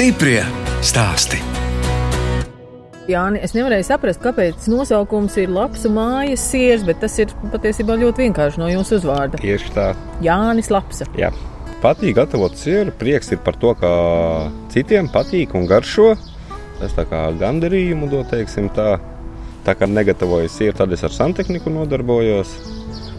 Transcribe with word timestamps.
Stiprie 0.00 0.40
stāsti. 0.80 1.36
Jāni, 3.04 3.42
es 3.44 3.52
nevarēju 3.52 3.84
saprast, 3.84 4.22
kāpēc 4.24 4.64
nosaukums 4.72 5.34
ir 5.42 5.52
labs 5.52 5.82
un 5.84 5.92
mājas 5.98 6.40
siers, 6.54 6.86
bet 6.88 7.02
tas 7.02 7.18
ir 7.20 7.34
patiesībā 7.52 7.98
ļoti 8.00 8.24
vienkārši 8.24 8.62
no 8.62 8.70
jūsu 8.70 8.96
uzvārda. 8.96 9.36
Tieši 9.42 9.74
tā. 9.74 9.90
Jānis 10.24 10.72
Lapsa. 10.72 11.04
Jā. 11.20 11.28
Patīk 11.84 12.16
gatavot 12.16 12.56
sieru. 12.56 12.96
Prieks 12.96 13.28
ir 13.36 13.42
par 13.44 13.60
to, 13.60 13.74
ka 13.76 13.92
citiem 14.72 15.12
patīk 15.12 15.52
un 15.52 15.68
garšo. 15.68 16.14
Es 16.80 16.96
tā 16.96 17.04
kā 17.12 17.26
gandarījumu 17.44 18.08
dodu, 18.08 18.30
teiksim 18.32 18.72
tā. 18.72 18.94
Tā 19.68 19.76
kā 19.76 19.84
negatavoju 19.84 20.48
sieru, 20.48 20.78
tad 20.80 20.96
es 20.96 21.04
ar 21.04 21.12
santehniku 21.12 21.76
nodarbojos. 21.76 22.56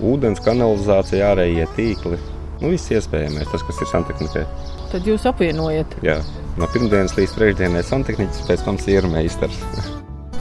Ūdens 0.02 0.42
kanalizācija, 0.42 1.30
ārējie 1.36 1.70
tīkli. 1.78 2.18
Nu, 2.58 2.74
viss 2.74 2.90
iespējamais, 2.90 3.54
tas, 3.54 3.70
kas 3.70 3.86
ir 3.86 3.94
santehnikai. 3.94 4.50
Tad 4.92 5.08
jūs 5.08 5.26
apvienojat. 5.30 5.98
Jā. 6.04 6.20
No 6.60 6.68
pirmdienas 6.68 7.16
līdz 7.16 7.38
trešdienai 7.38 7.84
santehniķis, 7.88 8.44
pēc 8.50 8.66
tam 8.66 8.80
sieru 8.82 9.12
meistars. 9.12 9.56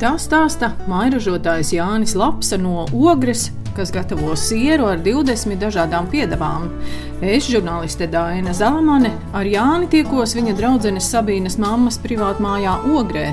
Tā 0.00 0.14
stāsta 0.18 0.72
mairažotājs 0.90 1.74
Jānis 1.76 2.16
Lapsa 2.18 2.56
no 2.58 2.86
Ogres, 2.96 3.50
kas 3.76 3.92
gatavo 3.94 4.32
sieru 4.34 4.88
ar 4.90 4.98
20 5.04 5.60
dažādām 5.60 6.08
piedevām. 6.10 6.70
Es, 7.20 7.46
žurnāliste 7.52 8.08
Dāna 8.10 8.54
Zalamane, 8.56 9.12
ar 9.36 9.46
Jāni 9.46 9.90
tiekos 9.92 10.34
viņa 10.34 10.56
draudzenes 10.58 11.10
Sabīnas 11.12 11.58
mammas 11.60 12.00
privātmājā 12.02 12.78
Ogrē. 12.96 13.28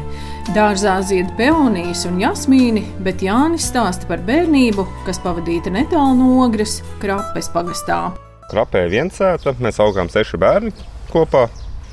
Dārzā 0.54 1.00
zied 1.08 1.32
peonijas 1.40 2.04
un 2.10 2.20
jasmīni, 2.22 2.84
bet 3.04 3.24
Jānis 3.26 3.72
stāsta 3.72 4.06
par 4.12 4.22
bērnību, 4.28 4.86
kas 5.08 5.24
pavadīta 5.24 5.74
netālu 5.74 6.20
no 6.20 6.30
Ogres, 6.44 6.82
Krapes 7.02 7.50
pagastā. 7.56 8.04
Krapē 8.52 8.86
viensēta, 8.92 9.56
mēs 9.64 9.82
augām 9.84 10.12
seši 10.12 10.40
bērni 10.40 10.76
kopā, 11.12 11.48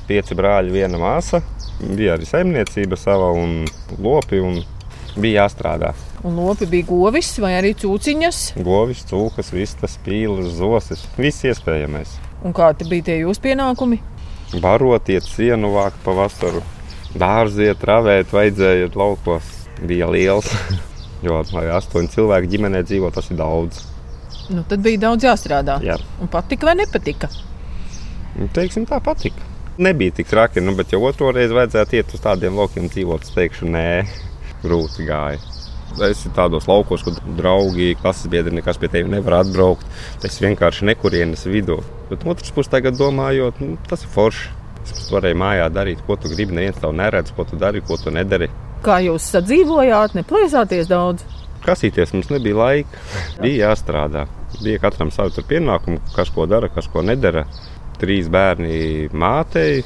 pieci 0.09 0.37
brāļi, 0.37 0.73
viena 0.75 0.99
māsa. 1.01 1.41
Bija 1.81 2.15
arī 2.15 2.27
saimniecība 2.27 2.97
sava 2.99 3.31
un 3.35 3.65
lopi, 3.99 4.39
un 4.39 4.61
bija 5.19 5.43
jāstrādā. 5.43 5.93
Un 6.25 6.37
lopi 6.39 6.67
bija 6.69 6.87
govis 6.89 7.33
vai 7.43 7.53
arī 7.59 7.73
cūciņas. 7.77 8.41
Govis, 8.65 9.03
cūkas, 9.09 9.51
vistas, 9.53 9.97
pīles, 10.05 10.55
zosis, 10.59 11.03
viss 11.19 11.45
iespējamais. 11.45 12.15
Un 12.45 12.55
kādi 12.55 12.87
bija 12.89 13.09
tie 13.11 13.19
jūsu 13.21 13.43
pienākumi? 13.43 13.99
Barot, 14.61 15.09
iet 15.11 15.25
sienu 15.27 15.73
vākt 15.73 15.99
pavasaru, 16.05 16.61
dārziet, 17.17 17.83
ravēt, 17.85 18.31
vajadzēja 18.33 18.91
laukos. 18.95 19.51
Bija 19.85 20.07
liels, 20.07 20.47
jo 21.25 21.41
lai 21.51 21.65
astoņi 21.75 22.13
cilvēki 22.13 22.53
ģimenē 22.53 22.85
dzīvo, 22.87 23.11
tas 23.11 23.27
ir 23.31 23.41
daudz. 23.41 23.81
Nu, 24.53 24.61
tad 24.69 24.83
bija 24.85 25.01
daudz 25.09 25.25
jāstrādā. 25.25 25.79
Jā. 25.83 25.97
Un 26.21 26.29
patika 26.31 26.69
vai 26.69 26.77
nepatika? 26.79 27.27
Nu, 28.35 28.47
Teiksim, 28.51 28.87
tā 28.89 28.99
patika. 29.03 29.43
Nebija 29.77 30.13
tik 30.15 30.29
traki, 30.31 30.63
nu, 30.63 30.75
bet 30.75 30.93
jau 30.93 31.01
otru 31.07 31.33
reizi 31.35 31.55
vajadzētu 31.55 31.97
iet 31.97 32.13
uz 32.15 32.23
tādiem 32.23 32.55
laukiem 32.55 32.87
dzīvot. 32.91 33.27
Es 33.27 33.35
teikšu, 33.35 33.67
nē, 33.71 33.87
grūti 34.63 35.07
gāja. 35.07 35.41
Es 35.95 36.19
esmu 36.19 36.33
tādos 36.35 36.67
laukos, 36.67 37.05
kur 37.05 37.15
draugi, 37.37 37.93
klases 38.01 38.27
biedri 38.31 38.55
nekas 38.55 38.79
pie 38.79 38.89
tevis 38.91 39.11
nevar 39.11 39.39
atbraukt. 39.41 39.87
Tas 40.23 40.41
vienkārši 40.43 40.89
nekurienes 40.91 41.45
vidū. 41.47 41.79
Bet 42.09 42.25
otrs 42.27 42.51
puses 42.55 42.71
tagad 42.71 42.99
domājot, 42.99 43.61
nu, 43.63 43.77
tas 43.87 44.03
ir 44.03 44.11
forši. 44.11 44.51
Es 44.85 45.07
varēju 45.09 45.39
mājā 45.39 45.69
darīt, 45.73 46.03
ko 46.05 46.17
tu 46.19 46.29
gribi. 46.29 46.55
Neviens 46.55 46.77
tev 46.81 46.93
neredz, 46.95 47.31
ko 47.35 47.47
tu 47.47 47.57
dari, 47.59 47.81
ko 47.81 47.97
tu 47.97 48.11
nedari. 48.13 48.51
Kā 48.85 48.99
jūs 49.01 49.31
sadzīvojāt, 49.33 50.13
neplēsāties 50.19 50.91
daudz? 50.91 51.23
Kasīties 51.65 52.11
mums 52.13 52.29
nebija 52.29 52.59
laika. 52.59 52.99
Bija 53.41 53.71
jāstrādā. 53.71 54.27
Bija 54.59 54.83
katram 54.83 55.09
savi 55.11 55.41
pienākumi, 55.49 56.03
kas 56.13 56.29
ko 56.35 56.45
dara, 56.49 56.69
kas 56.69 56.91
ko 56.91 57.01
nedara. 57.01 57.47
Trīs 58.01 58.27
bērni 58.31 59.07
mātei 59.15 59.83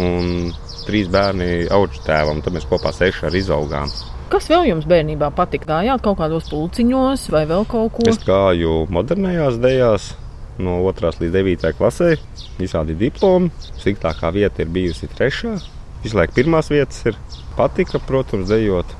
un 0.00 0.52
trīs 0.86 1.10
bērni 1.12 1.66
tēvam. 2.06 2.40
Tad 2.44 2.54
mēs 2.54 2.68
kopā 2.68 2.92
seši 2.94 3.28
arī 3.28 3.42
izaugām. 3.44 3.90
Kas 4.28 4.48
vēl 4.50 4.66
jums 4.68 4.84
bērnībā 4.88 5.30
patika? 5.36 5.70
Gājāt 5.70 6.02
kaut 6.04 6.18
kādos 6.20 6.48
pulciņos 6.52 7.28
vai 7.32 7.46
vēl 7.48 7.64
kaut 7.68 7.94
ko? 7.96 8.08
Es 8.10 8.20
gāju 8.24 8.82
modernajās 8.92 9.56
dejās. 9.62 10.12
No 10.58 10.80
2. 10.82 11.12
līdz 11.22 11.34
9. 11.36 11.72
klasē 11.78 12.14
visādi 12.58 12.96
diplomi. 12.98 13.52
Sliktākā 13.78 14.32
vieta 14.34 14.64
ir 14.64 14.72
bijusi 14.74 15.08
trešā. 15.12 15.54
Visu 16.02 16.18
laiku 16.18 16.34
pirmās 16.36 16.68
vietas 16.72 16.98
ir. 17.08 17.18
Patika, 17.56 18.00
protams, 18.04 18.50
dejot. 18.50 18.90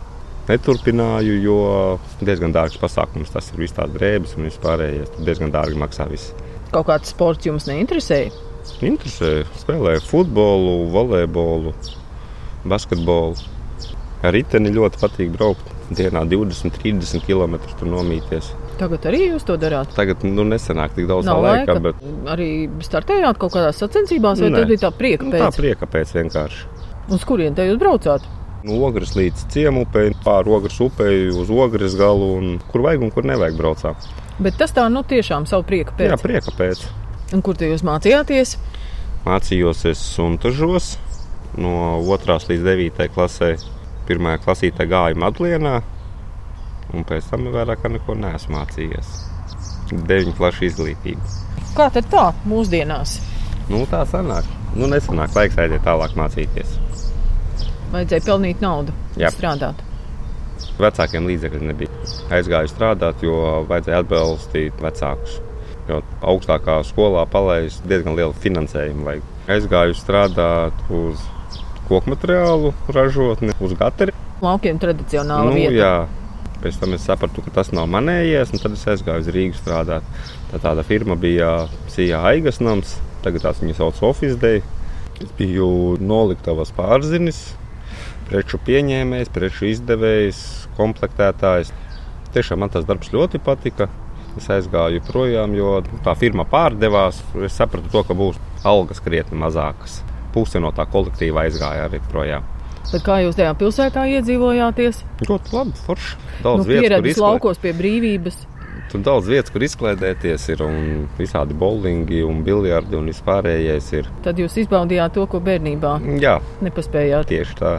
Neturpināju, 0.49 1.35
jo 1.45 1.59
diezgan 2.25 2.55
dārgs 2.55 2.79
pasākums. 2.81 3.35
Tas 3.35 3.51
ir 3.53 3.61
viss 3.61 3.77
tās 3.77 3.91
drēbes 3.93 4.37
un 4.39 4.49
viss 4.49 4.63
pārējais. 4.63 5.13
Tad 5.17 5.29
diezgan 5.29 5.53
dārgi 5.53 5.83
maksā 5.83 6.09
viss. 6.09 6.33
Kaut 6.73 6.87
kāds 6.91 7.13
sports 7.15 7.47
jums 7.49 7.67
neinteresēja? 7.71 8.33
Interesē, 8.85 9.31
spēlēju 9.63 10.03
futbolu, 10.05 10.75
volejbolu, 10.93 11.73
basketbolu. 12.69 13.37
Ar 14.27 14.35
riteni 14.35 14.73
ļoti 14.75 15.01
patīk 15.01 15.35
braukt. 15.37 15.75
Dienā 15.89 16.21
20, 16.29 16.75
30 16.83 17.23
km 17.25 17.55
tur 17.79 17.89
nomīties. 17.89 18.51
Tagad 18.77 19.07
arī 19.09 19.23
jūs 19.31 19.47
to 19.49 19.55
darāt. 19.57 19.95
Tagad 19.97 20.21
nu, 20.29 20.45
nesenāk 20.45 20.93
tik 20.99 21.07
daudz 21.09 21.25
Nav 21.27 21.41
laika, 21.41 21.79
laika. 21.79 21.81
bet 21.87 22.29
Arī 22.35 22.49
startējāt 22.85 23.41
kaut 23.41 23.55
kādās 23.55 23.81
sacensībās, 23.81 24.43
vai 24.45 24.51
Nē. 24.53 24.59
tas 24.61 24.69
bija 24.69 24.83
tā 24.85 24.91
prieka 24.99 25.25
nu, 25.25 25.33
tā 25.33 25.49
pēc? 25.49 25.57
prieka 25.63 25.89
pēc 25.89 26.13
vienkārši. 26.19 26.67
Uz 27.17 27.25
kurien 27.25 27.57
te 27.57 27.65
jūs 27.65 27.81
braucāt? 27.81 28.27
No 28.69 28.77
ogres 28.85 29.15
līdz 29.17 29.47
ciemupei, 29.55 30.13
pāri 30.27 30.53
ogres 30.53 30.77
upei, 30.85 31.31
uz 31.33 31.49
ogres 31.49 31.97
galu, 31.97 32.35
un 32.37 32.59
kur 32.69 32.85
vajag 32.85 33.07
un 33.09 33.15
kur 33.15 33.25
nevajag 33.25 33.57
braucām. 33.57 33.97
Bet 34.39 34.59
tas 34.59 34.75
tā 34.75 34.85
nu 34.93 35.03
tiešām 35.03 35.47
savu 35.51 35.67
prieku 35.67 35.97
pēc. 35.99 36.13
Jā, 36.13 36.19
prieka 36.23 36.55
pēc. 36.55 36.85
Un 37.35 37.43
kur 37.45 37.59
te 37.59 37.69
jūs 37.69 37.83
mācījāties? 37.87 38.55
Mācījos 39.27 39.85
es 39.91 40.03
Suntažos 40.15 40.93
no 41.59 41.99
2. 42.07 42.39
līdz 42.53 42.69
9. 42.69 43.09
klasē. 43.15 43.57
Pirmā 44.09 44.39
klasītē 44.41 44.87
gāju 44.89 45.19
Madlienā, 45.21 45.75
un 46.97 47.05
pēc 47.05 47.27
tam 47.29 47.51
vairāk 47.53 47.83
neko 47.93 48.15
neesmu 48.17 48.57
mācījies. 48.57 49.11
Deviņu 49.93 50.33
klašu 50.39 50.65
izglītību. 50.71 51.35
Kā 51.77 51.91
tad 51.93 52.09
tā 52.13 52.31
mūsdienās? 52.49 53.19
Nu, 53.69 53.83
tā 53.91 54.01
sanāk. 54.09 54.49
Nu, 54.79 54.89
nesanāk, 54.89 55.35
laiks 55.37 55.61
aiziet 55.61 55.85
tālāk 55.85 56.17
mācīties. 56.17 56.79
Vajadzēja 57.93 58.25
pelnīt 58.25 58.65
naudu, 58.65 58.95
Jā. 59.21 59.33
strādāt. 59.35 59.85
Vecākiem 60.79 61.27
līdzekļiem 61.27 61.67
nebija. 61.73 61.91
Aizgāju 62.35 62.71
strādāt, 62.71 63.23
jo 63.27 63.35
vajadzēja 63.69 64.03
atbalstīt 64.05 64.79
vecākus. 64.85 65.41
Jo 65.89 66.03
augstākā 66.21 66.79
skolā 66.87 67.25
palaist 67.33 67.83
diezgan 67.89 68.15
lielu 68.19 68.35
finansējumu. 68.45 69.07
Vajag. 69.09 69.27
Aizgāju 69.49 69.97
strādāt 69.97 70.83
uz 70.93 71.23
koku 71.89 72.13
materiālu 72.13 72.75
ražotni, 72.93 73.55
uz 73.65 73.73
gateri. 73.81 74.13
Laukiem 74.45 74.79
tradicionāla 74.79 75.49
Nu, 75.49 75.57
vieta. 75.57 75.75
jā. 75.75 75.93
Pēc 76.63 76.79
tam 76.81 76.93
es 76.95 77.05
sapratu, 77.07 77.43
ka 77.43 77.51
tas 77.55 77.71
nav 77.73 77.87
manējais, 77.91 78.51
un 78.53 78.59
tad 78.59 78.73
es 78.75 78.83
aizgāju 78.91 79.23
uz 79.23 79.29
Rīgas 79.35 79.61
strādāt. 79.63 80.03
Tā 80.51 80.59
tāda 80.63 80.83
firma 80.85 81.15
bija 81.17 81.69
Sijā 81.89 82.19
Aigas 82.33 82.59
nams, 82.61 82.97
tagad 83.23 83.43
tās 83.47 83.61
viņa 83.63 83.77
sauc 83.79 84.03
Office 84.03 84.37
Day. 84.43 84.61
Es 85.23 85.31
biju 85.39 85.97
noliktavas 86.03 86.71
pārzinis, 86.75 87.55
preču 88.29 88.59
pieņēmējs, 88.67 89.31
preču 89.35 89.69
izdevējs, 89.71 90.41
komplektētājs. 90.79 91.73
Tiešām 92.35 92.61
man 92.63 92.71
tas 92.73 92.85
darbs 92.89 93.11
ļoti 93.15 93.41
patika. 93.45 93.89
Es 94.39 94.47
aizgāju 94.53 95.01
projām, 95.09 95.55
jo 95.57 95.79
tā 96.05 96.13
firma 96.15 96.45
pārdevās. 96.47 97.23
Es 97.43 97.57
sapratu, 97.59 97.89
to, 97.91 98.05
ka 98.07 98.15
būs 98.15 98.37
algas 98.69 99.01
krietni 99.03 99.39
mazākas. 99.41 100.03
Puse 100.35 100.61
no 100.63 100.71
tā 100.77 100.85
kolektīva 100.93 101.47
aizgāja 101.49 101.89
arī 101.89 101.99
projām. 102.13 102.45
Bet 102.93 103.03
kā 103.05 103.19
jūs 103.25 103.37
tajā 103.37 103.51
pilsētā 103.59 104.05
iedzīvojāties? 104.15 105.03
Ļoti 105.29 105.53
labi, 105.57 105.75
forši. 105.89 106.15
Daudz 106.45 106.63
Nu, 106.63 106.69
vietas, 106.71 106.95
kur 107.01 107.11
izklāt- 107.11 107.35
laukos 107.35 107.59
pie 107.65 107.73
brīvības. 107.77 108.39
Tur 108.89 109.03
daudz 109.05 109.27
vietas, 109.29 109.51
kur 109.53 109.61
izklaidēties, 109.67 110.47
ir 110.55 110.63
un 110.65 111.09
visādi 111.19 111.53
bowlingi 111.59 112.23
un 112.25 112.39
biljardi 112.47 112.97
un 112.97 113.11
vispārējais 113.11 113.91
ir. 113.99 114.07
Tad 114.25 114.39
jūs 114.41 114.57
izbaudījāt 114.63 115.13
to, 115.19 115.27
ko 115.27 115.41
bērnībā 115.45 115.99
Jā, 116.23 116.39
nepaspējāt. 116.65 117.27
tieši 117.29 117.59
tā. 117.59 117.75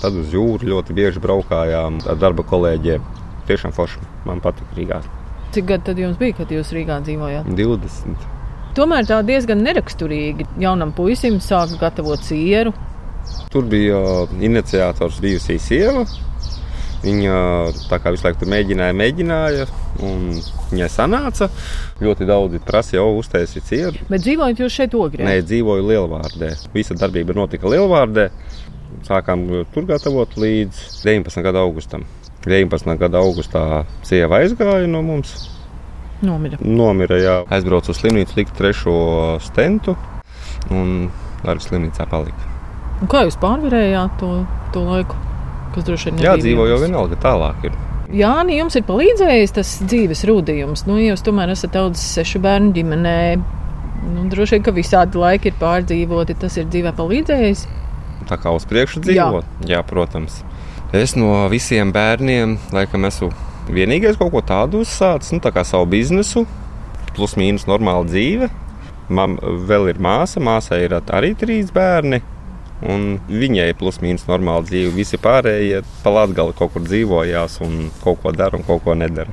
Tad 0.00 0.16
uz 0.20 0.32
jūru 0.34 0.70
ļoti 0.72 0.96
bieži 0.96 1.22
braukājām 1.22 2.00
ar 2.10 2.18
darba 2.20 2.44
kolēģiem. 2.46 3.04
Tiešām 3.48 3.74
forši. 3.76 4.02
Man 4.28 4.40
patīk 4.44 4.72
Rīgā. 4.76 5.02
Cik 5.54 5.68
gadi 5.68 5.86
tad 5.90 6.00
jums 6.00 6.18
bija, 6.18 6.38
kad 6.40 6.50
jūs 6.52 6.72
Rīgā 6.74 6.98
dzīvojāt? 7.06 7.50
20. 7.54 8.28
Tomēr 8.74 9.06
tā 9.06 9.20
diezgan 9.22 9.62
neraksturīgi. 9.62 10.48
Jaunam 10.58 10.90
puisim 10.96 11.38
sāk 11.44 11.76
gatavot 11.78 12.24
sieru. 12.26 12.72
Tur 13.52 13.68
bija 13.70 14.00
iniciators 14.42 15.20
bijusī 15.22 15.60
sieva. 15.62 16.02
Viņa 17.04 17.36
tā 17.90 17.98
kā 18.00 18.14
visu 18.14 18.24
laiku 18.24 18.40
tur 18.40 18.48
mēģināja, 18.48 18.96
mēģināja, 18.96 19.66
un 20.08 20.22
viņai 20.70 20.88
sanāca. 20.88 21.50
Ļoti 22.02 22.28
daudzi 22.28 22.60
prasīja, 22.64 23.02
jau 23.02 23.18
uztaisīt 23.20 23.68
sieru. 23.68 24.06
Bet 24.08 24.24
dzīvojat 24.24 24.62
jūs 24.64 24.78
šeit 24.80 24.96
ogrē? 24.96 25.26
Nē, 25.28 25.36
dzīvoju 25.44 25.84
Lielvārdē. 25.90 26.54
Visa 26.74 26.96
darbība 26.98 27.36
notika 27.36 27.68
Lielvārdē. 27.68 28.30
Sākām 29.04 29.42
tur 29.74 29.84
gatavot 29.88 30.38
līdz 30.40 30.78
19. 31.04 31.42
gada 31.44 31.60
augustam. 31.64 32.06
19. 32.46 32.96
gada 33.00 33.20
augustā 33.20 33.84
sieva 34.04 34.40
aizgāja 34.40 34.88
no 34.88 35.02
mums. 35.04 35.34
Nomira. 36.24 36.56
Nomira, 36.60 37.18
jā, 37.20 37.34
aizbrauca 37.52 37.92
uz 37.92 38.00
slimnīcu, 38.00 38.36
lika 38.38 38.56
trešo 38.56 38.96
stentu 39.44 39.96
un 40.72 41.10
arī 41.44 41.60
slimnīcā 41.60 42.06
palika. 42.08 42.52
Un 43.02 43.10
kā 43.10 43.24
jūs 43.26 43.36
pārvarējāt 43.42 44.16
to, 44.22 44.30
to 44.72 44.84
laiku? 44.86 45.18
Kas 45.74 45.84
droši 45.84 46.10
vien 46.10 46.22
Jā, 46.22 46.32
nebija 46.36 46.44
dzīvo 46.46 46.68
jau 46.70 46.80
vienalga 46.80 47.18
tālāk. 47.20 47.68
Ir. 47.68 47.76
Jāni, 48.14 48.58
jums 48.60 48.76
ir 48.78 48.84
palīdzējis 48.88 49.54
tas 49.56 49.76
dzīves 49.82 50.24
rūdījums. 50.30 50.84
Nu, 50.88 50.96
jūs 51.02 51.24
tomēr 51.26 51.52
esat 51.52 51.76
audzis 51.80 52.06
sešu 52.16 52.40
bērnu 52.44 52.72
ģimenē. 52.76 53.18
Nu, 54.14 54.26
droši 54.32 54.56
vien, 54.56 54.64
ka 54.64 54.74
visādi 54.76 55.18
laiki 55.18 55.50
ir 55.50 55.58
pārdzīvoti. 55.60 56.38
Tas 56.40 56.56
ir 56.60 56.70
dzīvē 56.70 56.94
palīdzējis. 56.96 57.64
Tā 58.28 58.38
kā 58.40 58.52
uz 58.56 58.64
priekšu 58.68 59.02
dzīvot, 59.04 59.48
jā. 59.66 59.76
jā, 59.76 59.80
protams. 59.86 60.40
Es 60.94 61.16
no 61.18 61.48
visiem 61.50 61.90
bērniem, 61.92 62.58
laikam, 62.72 63.04
esmu 63.08 63.32
vienīgais 63.74 64.18
kaut 64.20 64.30
ko 64.32 64.42
tādu 64.44 64.84
uzsācis, 64.84 65.32
nu, 65.34 65.42
tā 65.44 65.50
kā 65.54 65.64
savu 65.66 65.88
biznesu, 65.90 66.44
plus 67.16 67.34
mīnus 67.40 67.66
normāla 67.70 68.06
dzīve. 68.08 68.50
Man 69.12 69.36
vēl 69.68 69.90
ir 69.92 70.00
māsa, 70.00 70.40
māsai 70.40 70.84
ir 70.86 70.96
arī 70.96 71.34
trīs 71.36 71.72
bērni. 71.74 72.22
Un 72.84 73.18
viņai 73.28 73.68
ir 73.70 73.76
plus 73.80 74.00
mīnus 74.02 74.26
normāla 74.28 74.64
dzīve. 74.66 74.92
Visi 74.96 75.20
pārējie 75.20 75.82
pa 76.02 76.12
Latviju 76.12 76.56
kaut 76.58 76.74
kur 76.74 76.84
dzīvojās 76.84 77.60
un 77.64 77.88
kaut 78.02 78.20
ko 78.22 78.32
dara 78.34 78.58
un 78.58 78.64
kaut 78.66 78.82
ko 78.84 78.96
nedara. 78.98 79.32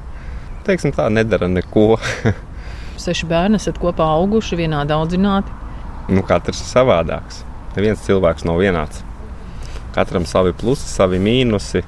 Teiksim, 0.67 0.93
tā 0.95 1.07
nedara 1.09 1.49
neko. 1.51 1.95
Seši 3.01 3.27
bērni 3.27 3.57
esat 3.57 3.79
kopā 3.81 4.05
auguši, 4.17 4.59
vienādi 4.59 4.93
audzināti. 4.95 5.53
nu, 6.11 6.21
katrs 6.27 6.61
ir 6.61 6.69
savādāks. 6.69 7.41
Neviens 7.75 8.03
cilvēks 8.05 8.45
nav 8.47 8.59
vienāds. 8.61 9.01
Katram 9.95 10.27
savi 10.27 10.53
plusi, 10.55 10.87
savi 10.87 11.19
mīnusi. 11.23 11.83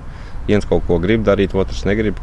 Viens 0.48 0.68
kaut 0.68 0.84
ko 0.88 1.00
grib 1.04 1.24
darīt, 1.28 1.56
otrs 1.56 1.86
negrib. 1.88 2.20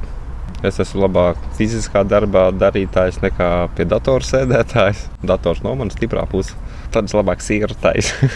Es 0.66 0.76
esmu 0.82 1.06
labāk 1.06 1.40
fiziskā 1.56 2.02
darbā 2.04 2.50
darītājs 2.52 3.22
nekā 3.22 3.50
pie 3.76 3.86
datora 3.88 4.26
sēdētājs. 4.26 5.06
Dators 5.24 5.64
nav 5.64 5.78
mana 5.80 5.94
stiprā 5.94 6.26
puse. 6.28 6.52
Tad 6.92 7.08
es 7.08 7.16
labāk 7.16 7.40
sīru 7.44 7.76
taisu. 7.80 8.12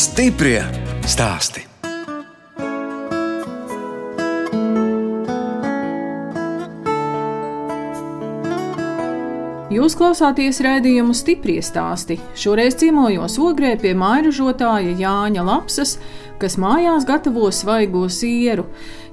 Stiprie 0.00 0.62
stāsti. 1.06 1.67
Jūs 9.68 9.92
klausāties 10.00 10.62
raidījumu 10.64 11.12
stipri 11.12 11.58
stāstī. 11.60 12.14
Šoreiz 12.40 12.78
ciemojos 12.80 13.34
ogrē 13.36 13.74
pie 13.76 13.90
mairažotāja 14.00 14.94
Jāņa 14.96 15.42
Lapsas, 15.44 15.98
kas 16.40 16.56
mājās 16.56 17.04
gatavo 17.04 17.50
svaigo 17.52 18.06
sieru. 18.08 18.64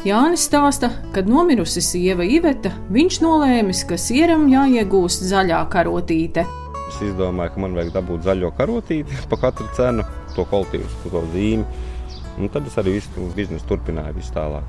Jānis 0.07 0.45
stāsta, 0.47 0.93
kad 1.11 1.27
nomirusi 1.27 1.83
sieva 1.83 2.23
Iveta, 2.23 2.71
viņš 2.87 3.17
nolēmis, 3.25 3.83
ka 3.89 3.99
sieram 3.99 4.47
jāiegūst 4.47 5.27
zaļā 5.27 5.59
karotīte. 5.75 6.47
Es 6.87 7.03
izdomāju, 7.03 7.51
ka 7.51 7.65
man 7.65 7.75
vajag 7.75 7.91
dabūt 7.97 8.23
zaļo 8.23 8.55
karotīti 8.55 9.19
par 9.33 9.43
katru 9.49 9.67
cenu, 9.75 10.07
to 10.37 10.47
kvalitīvu, 10.47 10.87
to 11.11 11.25
zīmi. 11.35 11.67
Un 12.39 12.55
tad 12.55 12.71
es 12.71 12.79
arī 12.79 12.95
visu 12.95 13.27
biznesu 13.35 13.67
turpināju 13.73 14.21
vis 14.21 14.31
tālāk. 14.31 14.63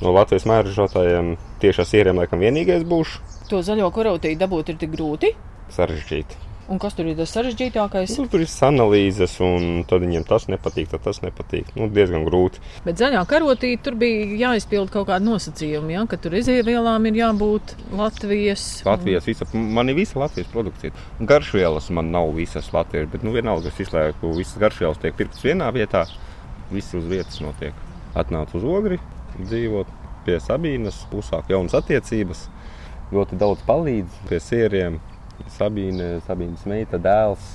No 0.00 0.14
Latvijas 0.16 0.48
mēražotājiem 0.48 1.34
tieši 1.60 1.84
ar 1.84 1.90
sieriem 1.90 2.22
laikam 2.22 2.40
vienīgais 2.40 2.86
būšu 2.88 3.30
To 3.50 3.64
zaļo 3.66 3.88
karotīti 3.90 4.38
dabūt 4.38 4.70
ir 4.70 4.78
tik 4.78 4.94
grūti. 4.94 5.34
sarežģīti. 5.74 6.46
Un 6.70 6.78
kas 6.78 6.94
tur 6.94 7.08
ir 7.10 7.16
tas 7.18 7.32
sarežģītākais? 7.34 8.12
Nu, 8.14 8.28
tur 8.30 8.44
ir 8.44 8.52
analīzes, 8.62 9.32
un 9.42 9.82
tad 9.90 10.04
viņiem 10.04 10.22
tas 10.28 10.46
nepatīk, 10.46 10.86
tad 10.92 11.02
tas 11.02 11.18
nepatīk. 11.24 11.72
Nu, 11.74 11.88
diezgan 11.90 12.22
grūti. 12.28 12.62
Bet 12.84 13.00
zaļā 13.02 13.24
karotīte 13.26 13.82
tur 13.88 13.98
bija 13.98 14.28
jāizpild 14.44 14.92
kaut 14.94 15.08
kāda 15.08 15.26
nosacījuma, 15.26 15.90
ja? 15.96 16.06
ka 16.06 16.14
tur 16.22 16.38
izēvielām 16.38 17.10
ir 17.10 17.18
jābūt 17.24 17.74
Latvijas. 17.98 18.84
Latvijas 18.86 19.26
visa, 19.26 19.50
man 19.50 19.90
ir 19.90 19.98
visa 19.98 20.22
Latvijas 20.22 20.54
produkcija. 20.54 20.94
Garšvielas 21.18 21.90
man 21.90 22.14
nav 22.14 22.30
visas 22.38 22.70
Latvijas, 22.76 23.10
bet 23.10 23.26
nu, 23.26 23.34
vienalga, 23.34 23.74
es 23.74 23.82
izslēgu, 23.82 24.30
visas 24.38 24.62
garšvielas 24.62 25.02
tiek 25.02 25.18
pirktas 25.18 25.42
vienā 25.42 25.74
vietā. 25.74 26.06
Viss 26.70 26.94
uz 26.94 27.10
vietas 27.10 27.42
notiek. 27.42 27.74
Atnāc 28.14 28.54
uz 28.54 28.62
ogri, 28.62 29.02
dzīvot 29.38 29.90
pie 30.26 30.38
Sabīnas, 30.42 31.04
uzsākt 31.16 31.50
jaunas 31.52 31.76
attiecības. 31.78 32.46
Ļoti 33.14 33.38
daudz 33.40 33.62
palīdz 33.66 34.20
pie 34.28 34.40
sieriem. 34.42 34.98
Sabīne, 35.56 36.18
Sabīnas 36.26 36.66
meita, 36.68 37.00
dēls. 37.00 37.54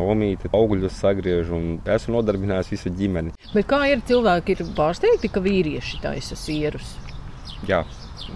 Omīte 0.00 0.46
augļus 0.54 1.00
sagriež 1.02 1.48
un 1.54 1.80
esmu 1.90 2.14
nodarbinājis 2.18 2.70
visu 2.76 2.92
ģimeni. 2.94 3.32
Bet 3.54 3.66
kā 3.70 3.80
ir 3.90 4.04
cilvēki 4.06 4.54
ir 4.54 4.60
pārsteigti, 4.76 5.30
ka 5.32 5.42
vīrieši 5.42 5.98
taisa 6.04 6.38
sierus? 6.38 6.92
Jā, 7.66 7.82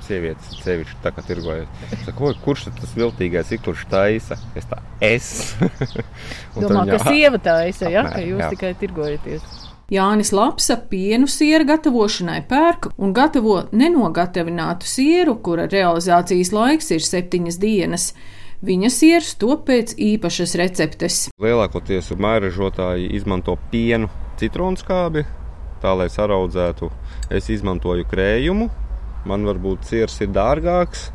sievietes 0.04 0.50
sevišķi 0.64 0.98
tā 1.04 1.12
kā 1.14 1.22
tirgojas. 1.24 1.68
Saku, 2.04 2.26
"Oi, 2.28 2.34
kurš 2.44 2.66
tas 2.80 2.96
viltīgais 2.98 3.52
ir, 3.54 3.62
kurš 3.64 3.86
taisa? 3.90 4.36
Es 4.58 4.66
tā, 4.66 4.80
es. 5.00 5.28
Un 6.56 6.64
tad 6.64 6.70
Domā, 6.70 6.82
viņa, 6.84 6.98
ka 6.98 7.12
sieva 7.12 7.38
taisa, 7.38 7.88
ja? 7.88 8.02
ka 8.02 8.18
Apmēram, 8.18 8.28
jūs 8.32 8.42
jā. 8.42 8.50
tikai 8.56 8.74
tirgojaties. 8.82 9.46
Jānis 9.94 10.32
Lapsa 10.34 10.74
pienu 10.90 11.28
sieru 11.30 11.68
gatavošanai 11.68 12.40
pērk 12.50 12.88
un 12.98 13.12
gatavo 13.14 13.60
nenogatavinātu 13.70 14.88
sieru, 14.90 15.36
kura 15.44 15.68
realizācijas 15.70 16.50
laiks 16.54 16.90
ir 16.96 17.04
septiņas 17.04 17.58
dienas. 17.62 18.06
Viņa 18.64 18.90
sieras 18.90 19.34
top 19.38 19.66
pēc 19.68 19.92
īpašas 20.00 20.56
receptes. 20.58 21.18
Lielākoties 21.42 22.10
mairažotāji 22.18 23.12
izmanto 23.14 23.54
pienu, 23.70 24.08
citronu 24.40 24.80
skābi, 24.80 25.26
tā 25.84 25.92
lai 25.94 26.08
saraudzētu. 26.10 26.90
Es 27.30 27.52
izmantoju 27.52 28.08
krējumu. 28.10 28.70
Man 29.28 29.46
varbūt 29.46 29.86
siers 29.92 30.18
ir 30.24 30.32
dārgāks, 30.34 31.10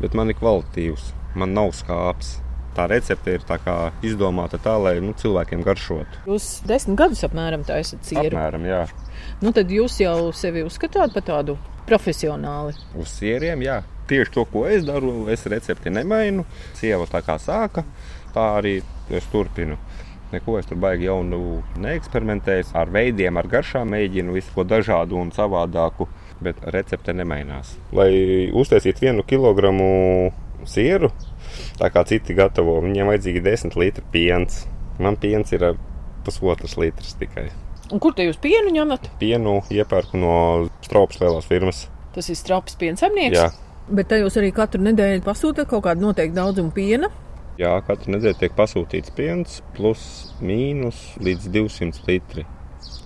bet 0.00 0.16
man 0.16 0.32
ir 0.32 0.38
kvalitīvs. 0.40 1.12
Man 1.36 1.52
nav 1.52 1.74
skāps. 1.76 2.38
Tā 2.74 2.88
recepte 2.90 3.36
ir 3.36 3.44
tā 3.46 3.58
izdomāta 4.02 4.58
tā, 4.58 4.74
lai 4.82 4.96
nu, 5.02 5.12
cilvēkiem 5.14 5.62
garšotu. 5.62 6.24
Jūs 6.26 6.48
desmit 6.66 6.98
gadus 6.98 7.22
apmēram 7.26 7.62
taisat 7.66 8.02
sieru. 8.02 8.32
Apmēram, 8.34 8.66
jā. 8.66 8.80
Nu, 9.44 9.52
tad 9.54 9.70
jūs 9.70 10.00
jau 10.02 10.32
sevi 10.34 10.64
uzskatāt 10.66 11.14
par 11.14 11.22
tādu 11.26 11.54
profesionāli. 11.86 12.74
Uz 12.98 13.12
sieriem, 13.20 13.62
jā. 13.62 13.82
Tieši 14.10 14.34
to, 14.34 14.44
ko 14.50 14.66
es 14.68 14.84
daru, 14.84 15.28
es 15.32 15.46
recepti 15.48 15.92
nemainu. 15.94 16.44
Sieva 16.76 17.06
tā 17.08 17.22
kā 17.24 17.38
sāka, 17.40 17.86
tā 18.34 18.48
arī 18.58 18.80
es 19.14 19.30
turpinu. 19.32 19.78
Neko 20.34 20.58
es 20.58 20.66
tur 20.66 20.80
baigi 20.82 21.06
jaunu 21.06 21.60
neeksperimentēju. 21.78 22.72
Ar 22.74 22.90
veidiem, 22.90 23.38
ar 23.38 23.48
garšām 23.52 23.94
mēģinu 23.94 24.34
visu 24.34 24.50
ko 24.56 24.64
dažādu 24.66 25.20
un 25.20 25.30
savādāku, 25.34 26.08
bet 26.42 26.58
recepte 26.74 27.14
nemainās. 27.14 27.76
Lai 27.94 28.10
uztaisītu 28.50 29.06
vienu 29.06 29.22
kilogramu 29.28 29.86
sieru, 30.66 31.12
tā 31.80 31.90
kā 31.94 32.04
citi 32.08 32.36
gatavo, 32.36 32.78
viņiem 32.84 33.10
vajadzīgi 33.12 33.42
10 33.44 33.76
litri 33.80 34.04
piens. 34.14 34.64
Man 35.02 35.18
piens 35.20 35.50
ir 35.54 35.66
ap 35.72 35.82
pusotras 36.24 36.76
litras 36.80 37.16
tikai. 37.20 37.48
Un 37.92 38.00
kur 38.00 38.14
te 38.16 38.24
jūs 38.24 38.38
pienu 38.40 38.72
ņemat? 38.72 39.10
Pienu 39.20 39.58
iepērku 39.72 40.18
no 40.20 40.36
stropas 40.84 41.20
lielās 41.20 41.48
firmas. 41.48 41.84
Tas 42.14 42.30
ir 42.32 42.38
straps 42.38 42.78
piensaimnieks. 42.80 43.36
Jā. 43.36 43.50
Bet 43.92 44.08
te 44.08 44.22
jūs 44.22 44.38
arī 44.40 44.48
katru 44.56 44.80
nedēļu 44.86 45.20
pasūtāt 45.26 45.68
kaut 45.68 45.84
kādu 45.84 46.06
noteiktu 46.06 46.38
daudzumu 46.38 46.72
piena. 46.72 47.10
Jā, 47.60 47.74
katru 47.86 48.14
nedēļu 48.16 48.40
tiek 48.40 48.56
pasūtīts 48.56 49.12
piens, 49.14 49.60
plus 49.76 50.32
mīnus 50.42 51.04
līdz 51.22 51.50
200 51.54 52.08
litri. 52.08 52.46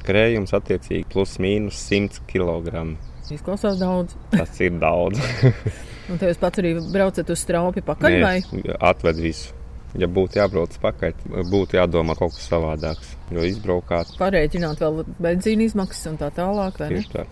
Krējums 0.06 0.54
attiecīgi 0.56 1.08
plus 1.10 1.36
mīnus 1.42 1.82
100 1.90 2.22
kg. 2.30 2.86
Izklausās 3.34 3.76
daudz. 3.82 4.16
Tas 4.32 4.62
ir 4.64 4.78
daudz. 4.80 5.20
Un 6.08 6.20
jūs 6.22 6.40
pats 6.40 6.60
arī 6.62 6.74
braucat 6.92 7.30
uz 7.30 7.40
straupi 7.44 7.82
pakaļ? 7.84 8.18
Nē, 8.24 8.76
atved 8.90 9.20
visu. 9.20 9.54
Ja 9.96 10.08
būtu 10.08 10.36
jābrauc 10.36 10.74
pakaļ, 10.82 11.14
būtu 11.48 11.78
jādomā 11.78 12.16
kaut 12.18 12.34
kas 12.36 12.48
savādāks. 12.50 13.14
Jo 13.32 13.44
izbraukāt 13.44 14.10
Parēķināt 14.20 14.82
vēl 14.84 15.00
benzīna 15.20 15.64
izmaksas 15.64 16.10
un 16.12 16.18
tā 16.20 16.28
tālāk. 16.34 16.76
tieši 16.80 17.12
tā. 17.14 17.24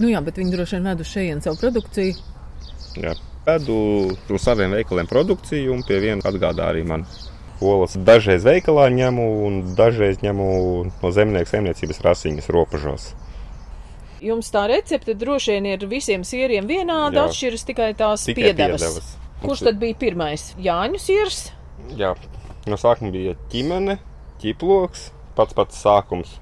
Nu 0.00 0.08
jā, 0.08 0.22
bet 0.24 0.40
viņi 0.40 0.54
droši 0.56 0.78
vien 0.78 0.88
ved 0.88 1.04
uz 1.04 1.10
šejienes 1.12 1.44
savu 1.46 1.60
produkciju. 1.60 2.16
Jā. 3.02 3.12
Vedu 3.44 3.76
uz 4.30 4.42
saviem 4.42 4.72
veikaliem 4.72 5.08
produkciju, 5.10 5.72
un 5.74 5.82
pie 5.84 5.98
viena 6.00 6.24
atgādā 6.24 6.70
arī 6.72 6.84
man. 6.86 7.04
Olas 7.62 7.94
dažreiz 7.94 8.42
veikalā 8.42 8.88
ņemu, 8.90 9.26
un 9.46 9.58
dažreiz 9.78 10.22
ņemu 10.22 10.46
no 10.90 11.10
zemnieku 11.14 11.50
saimniecības 11.50 12.00
rasiņas 12.06 12.48
robežos. 12.54 13.12
Jums 14.22 14.52
tā 14.54 14.66
recepte 14.70 15.16
droši 15.18 15.56
vien 15.56 15.66
ir 15.72 15.86
visiem 15.90 16.22
sieriem 16.26 16.68
vienāda, 16.70 17.24
Jā. 17.24 17.24
atšķiras 17.30 17.64
tikai 17.66 17.88
tās 17.98 18.26
Tikai 18.28 18.52
piedevas. 18.52 18.84
piedevas. 18.84 19.08
Kurš 19.42 19.64
tad 19.66 19.80
bija 19.82 19.96
pirmais? 19.98 20.44
Jāņu 20.62 21.00
siers? 21.02 21.40
Jā, 21.98 22.12
no 22.70 22.78
sākuma 22.78 23.10
bija 23.10 23.34
ķimene, 23.50 23.98
ķiploks, 24.42 25.08
pats 25.34 25.56
pats 25.58 25.80
sākums. 25.82 26.36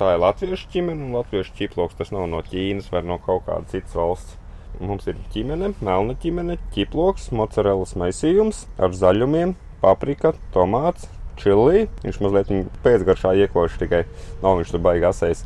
Tā 0.00 0.14
ir 0.14 0.22
latviešu 0.22 0.70
ķimene, 0.72 1.04
un 1.08 1.16
latviešu 1.18 1.52
ķiploks 1.58 1.98
tas 1.98 2.12
nav 2.14 2.28
no 2.30 2.40
Ķīnas 2.46 2.88
vai 2.92 3.02
no 3.04 3.18
kaut 3.18 3.44
kādas 3.48 3.74
citas 3.74 3.96
valsts. 3.98 4.36
Mums 4.80 5.08
ir 5.10 5.16
ķimene, 5.34 5.72
melna 5.82 6.14
ķimene, 6.22 6.54
ķiploks, 6.72 7.32
mozzarellas 7.34 7.96
maisījums 7.98 8.66
ar 8.78 8.94
zaļumiem, 8.94 9.56
paprika, 9.82 10.32
tomāts, 10.54 11.08
čili. 11.40 11.88
Viņš 12.04 12.20
mazliet 12.22 12.52
pēcgaršā 12.84 13.34
iekoši 13.44 13.80
tikai 13.82 14.04
nav 14.44 14.60
viņš 14.60 14.72
tur 14.76 14.84
baigi 14.86 15.08
asais. 15.10 15.42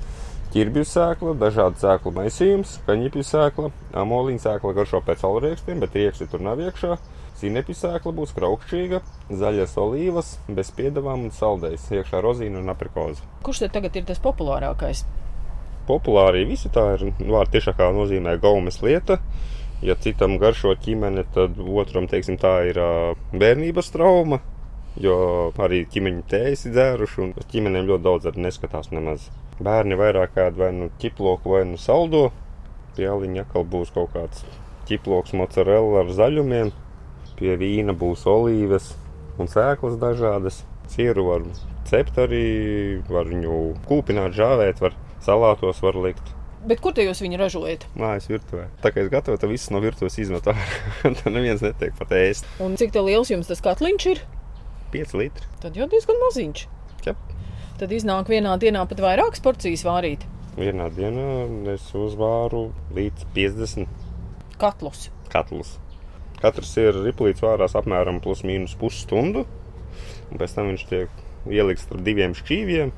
Ķirbju 0.53 0.85
sēkla, 0.85 1.33
dažādu 1.41 1.81
sēklu 1.81 2.13
maisījums, 2.19 2.77
kaņepju 2.85 3.25
sēkla, 3.25 3.71
amoliņa 4.03 4.43
sēkla 4.45 4.75
garšo 4.77 5.01
pēc 5.07 5.25
alriekstiem, 5.25 5.81
bet 5.81 5.97
rieksti 5.97 6.29
tur 6.29 6.45
nav 6.45 6.61
iekšā. 6.61 6.99
Zinepju 7.41 7.75
sēkla 7.75 8.13
būs 8.15 8.35
kraukšķīga, 8.37 9.01
zaļas 9.41 9.73
olīvas, 9.81 10.35
bez 10.53 10.71
piedevām 10.77 11.25
un 11.27 11.33
saldējas, 11.35 11.89
iekšā 11.97 12.21
rozīna 12.23 12.61
un 12.61 12.71
aprikoze. 12.71 13.25
Kurš 13.43 13.65
tad 13.65 13.75
tagad 13.79 13.97
ir 13.99 14.07
tas 14.07 14.21
populārākais? 14.23 15.03
Populāri 15.89 16.45
visi 16.47 16.71
tā 16.71 16.93
ir 16.95 17.09
vārds 17.19 17.57
tiešākā 17.57 17.89
nozīmē 17.97 18.37
gaumes 18.43 18.79
lieta. 18.85 19.19
Ja 19.83 19.97
citam 19.99 20.37
garšo 20.39 20.77
ķimene, 20.79 21.25
tad 21.35 21.57
otram, 21.59 22.07
teiksim, 22.13 22.37
tā 22.39 22.59
ir 22.69 22.79
bērnības 23.33 23.91
trauma. 23.97 24.39
Jo 25.01 25.17
arī 25.65 25.87
ķīmeņi 25.91 26.27
tējas 26.31 26.67
ir 26.69 26.77
dzēruši, 26.77 27.23
un 27.25 27.33
uz 27.41 27.49
ķīmenēm 27.51 27.89
ļoti 27.89 28.07
daudz 28.07 28.29
arī 28.31 28.45
neskatās 28.47 28.93
nemaz. 28.93 29.33
Bērni 29.63 29.99
vairāk 29.99 30.39
ēd 30.43 30.59
vai 30.59 30.71
nu 30.75 30.89
ķiploku, 31.03 31.55
vai 31.55 31.63
nu 31.69 31.79
saldo. 31.81 32.31
Pie 32.97 33.07
aliņa 33.09 33.47
atkal 33.47 33.65
būs 33.69 33.93
kaut 33.95 34.13
kāds 34.17 34.43
ķiploks, 34.89 35.35
mozzarella 35.39 36.03
ar 36.03 36.13
zaļumiem. 36.13 36.73
Pie 37.39 37.55
vīna 37.61 37.95
būs 37.99 38.27
olīves 38.29 38.93
un 39.41 39.51
sēklas 39.51 39.99
dažādas. 40.03 40.63
Sieru 40.93 41.29
var 41.31 41.47
cept 41.89 42.19
arī, 42.21 43.01
var 43.09 43.31
viņu 43.31 43.59
kūpināt, 43.89 44.35
žāvēt, 44.37 44.83
var 44.83 44.97
salātos 45.25 45.81
var 45.85 45.97
likt. 46.05 46.35
Bet 46.69 46.83
kur 46.83 46.95
te 46.95 47.03
jūs 47.03 47.23
viņu 47.25 47.41
ražojat? 47.41 47.89
Mājas 47.99 48.29
virtuvē. 48.31 48.69
Tā 48.85 48.93
kā 48.95 49.03
es 49.03 49.11
gatavoju, 49.11 49.41
tad 49.43 49.51
viss 49.51 49.73
no 49.75 49.81
virtuves 49.83 50.19
izmet 50.23 50.47
ārā. 50.47 50.63
Tad 51.19 51.33
neviens 51.35 51.65
netiek 51.65 51.97
pat 51.99 52.15
ēst. 52.15 52.47
Un 52.63 52.77
cik 52.79 52.95
liels 53.03 53.33
jums 53.33 53.51
tas 53.51 53.63
katliņš 53.65 54.07
ir? 54.13 54.23
5 54.95 55.17
litri. 55.19 55.49
Tad 55.65 55.79
jau 55.79 55.89
diezgan 55.91 56.21
maziņš. 56.23 56.67
Jā. 57.09 57.17
Tad 57.81 57.93
iznāk 57.93 58.29
vienā 58.31 58.57
dienā 58.61 58.85
pat 58.89 59.01
vairākas 59.03 59.43
porcijas 59.43 59.85
vārīt 59.87 60.27
Vienā 60.53 60.91
dienā 60.93 61.73
es 61.73 61.87
uzvāru 61.97 62.67
līdz 62.93 63.25
50 63.33 63.89
katlus. 64.61 65.07
katlus. 65.33 65.79
Katrs 66.43 66.75
ir 66.77 66.99
riplīts 67.07 67.41
vārās 67.41 67.73
apmēram 67.79 68.21
plus 68.21 68.43
mīnus 68.45 68.75
pusstundu. 68.77 69.47
un 70.31 70.39
Pēc 70.39 70.55
tam 70.55 70.69
viņš 70.69 70.85
tiek 70.91 71.09
ielikts 71.49 71.89
ar 71.91 72.05
diviem 72.05 72.37
šķīviem. 72.37 72.93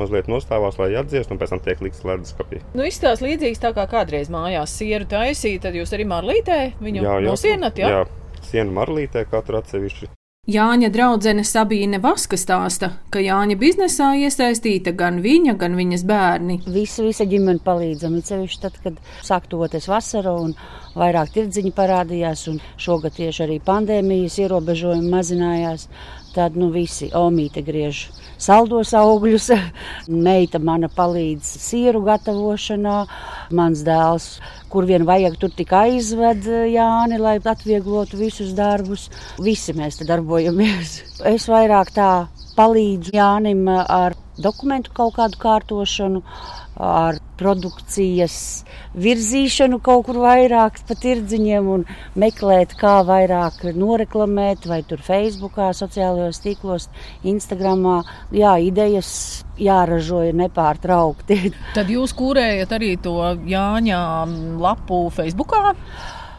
Mazliet 0.00 0.26
nostāvās, 0.26 0.78
lai 0.80 0.94
atdziest, 0.98 1.30
un 1.30 1.38
pēc 1.38 1.52
tam 1.52 1.60
tiek 1.62 1.84
likts 1.84 2.02
leduskapī. 2.02 2.64
Nu, 2.74 2.82
izstāsta 2.82 3.28
līdzīgs 3.28 3.60
tā 3.62 3.70
kā 3.76 3.84
kādreiz 3.86 4.32
mājās 4.32 4.72
sieru 4.74 5.06
taisīja, 5.06 5.60
tad 5.68 5.76
jūs 5.78 5.92
arī 5.94 6.08
marlītē 6.08 6.60
viņu 6.80 7.04
nosienat, 7.28 7.78
jā? 7.78 7.92
jā. 8.00 8.04
Sienu 8.48 8.74
marlītē 8.74 9.22
katru 9.30 9.60
atsevišķi. 9.60 10.10
Jāņa 10.44 10.90
draudzene 10.92 11.40
Sabīne 11.48 11.96
Vaska 12.04 12.36
stāsta, 12.36 12.90
ka 13.08 13.20
Jāņa 13.24 13.54
biznesā 13.56 14.10
iesaistīta 14.26 14.92
gan 14.92 15.22
viņa, 15.24 15.54
gan 15.56 15.72
viņas 15.78 16.02
bērni. 16.04 16.58
Visa, 16.68 17.00
visa 17.06 17.24
ģimene 17.24 17.62
palīdzam. 17.64 18.18
Ir 18.18 18.26
sevišķi 18.28 18.60
tad, 18.60 18.76
kad 18.84 18.98
sāk 19.24 19.46
tuvoties 19.48 19.88
vasara 19.88 20.34
un 20.36 20.52
vairāk 21.00 21.32
tirdziņi 21.32 21.72
parādījās, 21.72 22.44
un 22.52 22.60
šogad 22.76 23.16
tieši 23.16 23.46
arī 23.46 23.56
pandēmijas 23.64 24.36
ierobežojumi 24.44 25.14
mazinājās. 25.16 25.88
Tad 26.34 26.56
nu 26.58 26.72
visi 26.74 27.12
omīte 27.14 27.62
griež 27.62 28.08
saldos 28.42 28.90
augļus, 28.98 29.50
meita 30.26 30.58
mana 30.58 30.88
palīdz 30.90 31.46
sieru 31.62 32.02
gatavošanā, 32.08 32.96
mans 33.54 33.84
dēls, 33.86 34.26
kur 34.72 34.88
vien 34.88 35.06
vajag, 35.06 35.38
tur 35.38 35.54
tik 35.54 35.70
aizved 35.78 36.48
Jāni, 36.72 37.20
lai 37.22 37.36
atvieglotu 37.38 38.18
visus 38.18 38.50
darbus. 38.58 39.06
Visi 39.38 39.76
mēs 39.78 40.00
te 40.00 40.08
darbojamies. 40.10 40.96
Es 41.34 41.46
vairāk 41.48 41.94
tā 41.94 42.10
palīdzu 42.58 43.14
Jānim 43.14 43.68
ar 43.70 44.18
dokumentu 44.38 44.90
kaut 44.94 45.14
kādu 45.16 45.38
kārtošanu, 45.38 46.24
ar 46.80 47.18
produkcijas 47.38 48.64
virzīšanu 48.98 49.80
kaut 49.82 50.06
kur 50.08 50.18
vairāk 50.22 50.80
pa 50.88 50.96
tirdziņiem 50.98 51.68
un 51.70 51.84
meklēt, 52.18 52.74
kā 52.78 52.96
vairāk 53.06 53.62
noreklamēt, 53.74 54.66
vai 54.70 54.82
tur 54.86 55.02
Facebookā, 55.02 55.70
sociālajos 55.74 56.42
tīklos, 56.44 56.88
Instagramā. 57.26 58.00
Jā, 58.34 58.56
idejas 58.62 59.44
jāražoja 59.58 60.34
nepārtraukti. 60.38 61.54
Tad 61.78 61.90
jūs 61.90 62.14
kūrējat 62.16 62.74
arī 62.74 62.94
to 63.02 63.16
Jāņa 63.48 64.02
lapu 64.62 65.06
Facebookā? 65.14 65.74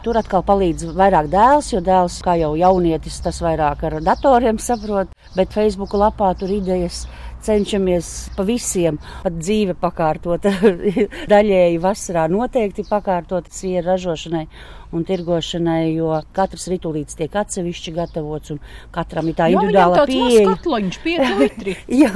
Tur 0.06 0.20
atkal 0.20 0.44
palīdz 0.46 0.92
vairāk 0.94 1.26
dēls, 1.32 1.72
jo 1.72 1.80
dēls, 1.82 2.20
kā 2.22 2.36
jau 2.38 2.52
jaunietis, 2.54 3.16
tas 3.24 3.40
vairāk 3.42 3.80
ar 3.88 3.96
datoriem 4.06 4.60
saprot, 4.62 5.10
bet 5.34 5.50
Facebook 5.56 5.96
lapā 5.98 6.28
tur 6.38 6.52
idejas 6.54 7.08
cenšamies 7.46 8.10
pa 8.36 8.46
visiem, 8.46 8.98
pat 9.24 9.36
dzīve 9.38 9.76
pakārtot, 9.80 10.48
daļēji 11.32 11.82
vasarā 11.82 12.26
noteikti 12.32 12.86
pakārtot 12.88 13.50
sieru 13.54 13.92
ražošanai 13.92 14.46
un 14.94 15.04
tirgošanai, 15.06 15.94
jo 15.96 16.12
katrs 16.36 16.68
ritulīts 16.70 17.18
tiek 17.18 17.34
atsevišķi 17.36 17.94
gatavots 17.96 18.54
un 18.54 18.60
katram 18.94 19.30
ir 19.30 19.38
tā 19.38 19.48
individuāla 19.52 20.04
pieeja. 20.08 20.44
Katlaņš, 20.52 21.00
5 21.04 21.32
litri. 21.40 21.76
Jā, 21.90 22.12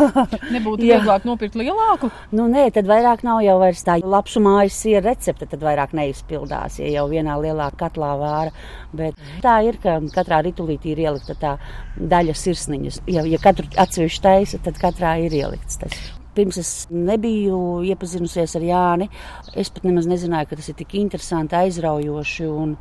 Nebūtu 0.54 0.86
Jā. 0.86 1.00
vieglāk 1.00 1.26
nopirkt 1.28 1.58
lielāku. 1.58 2.10
Nu, 2.36 2.46
nē, 2.52 2.68
tad 2.74 2.88
vairāk 2.90 3.24
nav 3.26 3.42
jau 3.46 3.58
vairs 3.62 3.82
tā 3.86 3.98
lapsu 4.02 4.42
mājas 4.44 4.78
siera 4.82 5.04
recepte, 5.10 5.48
tad 5.50 5.64
vairāk 5.64 5.94
neizpildās, 5.96 6.78
ja 6.82 6.92
jau 6.94 7.08
vienā 7.10 7.36
lielā 7.42 7.70
katlā 7.80 8.12
vāra. 8.20 8.54
Bet 8.96 9.18
tā 9.44 9.60
ir, 9.66 9.78
ka 9.82 9.98
katrā 10.14 10.40
ritulītī 10.46 10.94
ir 10.94 11.04
ielikta 11.06 11.36
tā 11.38 11.56
daļa 11.96 12.34
sirsniņas. 12.38 13.02
Ja, 13.10 13.26
ja 13.28 13.42
katru 13.42 13.68
atsevišķi 13.78 14.24
taisa, 14.24 14.62
tad 14.64 14.80
katrā 14.82 15.16
ir 15.26 15.36
ielikts 15.42 15.80
tas. 15.82 16.00
Pirms 16.40 16.56
es 16.56 16.72
nebiju 16.88 17.60
iepazinusies 17.84 18.56
ar 18.56 18.64
Jāni, 18.64 19.10
es 19.52 19.68
pat 19.68 19.84
nemaz 19.84 20.08
nezināju, 20.08 20.48
ka 20.48 20.56
tas 20.56 20.72
ir 20.72 20.80
tik 20.80 20.96
interesanti, 21.04 21.58
aizraujoši. 21.60 22.48
Un, 22.48 22.76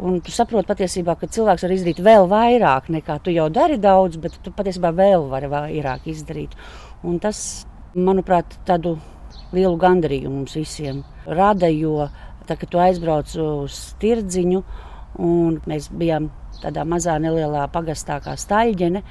Un 0.00 0.14
tu 0.24 0.32
saproti 0.32 0.64
patiesībā, 0.64 1.12
ka 1.20 1.28
cilvēks 1.28 1.66
var 1.66 1.72
izdarīt 1.74 1.98
vēl 2.00 2.24
vairāk 2.30 2.86
nekā 2.88 3.18
tu 3.20 3.34
jau 3.34 3.50
dari 3.52 3.76
daudz, 3.76 4.16
bet 4.16 4.38
tu 4.40 4.48
patiesībā 4.56 4.94
vēl 4.96 5.26
vari 5.28 5.50
vairāk 5.52 6.06
izdarīt. 6.08 6.54
Un 7.04 7.18
tas, 7.20 7.66
manuprāt, 7.92 8.56
tādu 8.64 8.94
lielu 9.52 9.76
gandarījumu 9.82 10.38
mums 10.38 10.56
visiem 10.56 11.02
rada, 11.26 11.68
jo 11.68 12.08
tā, 12.48 12.56
kad 12.56 12.70
tu 12.72 12.80
aizbrauc 12.80 13.34
uz 13.44 13.82
tirdziņu, 14.00 14.62
un 15.20 15.60
mēs 15.68 15.90
bijām 15.92 16.30
tādā 16.62 16.86
mazā 16.88 17.18
nelielā 17.20 17.66
pagastā 17.74 18.22
kā 18.24 18.38
staļģene, 18.40 19.04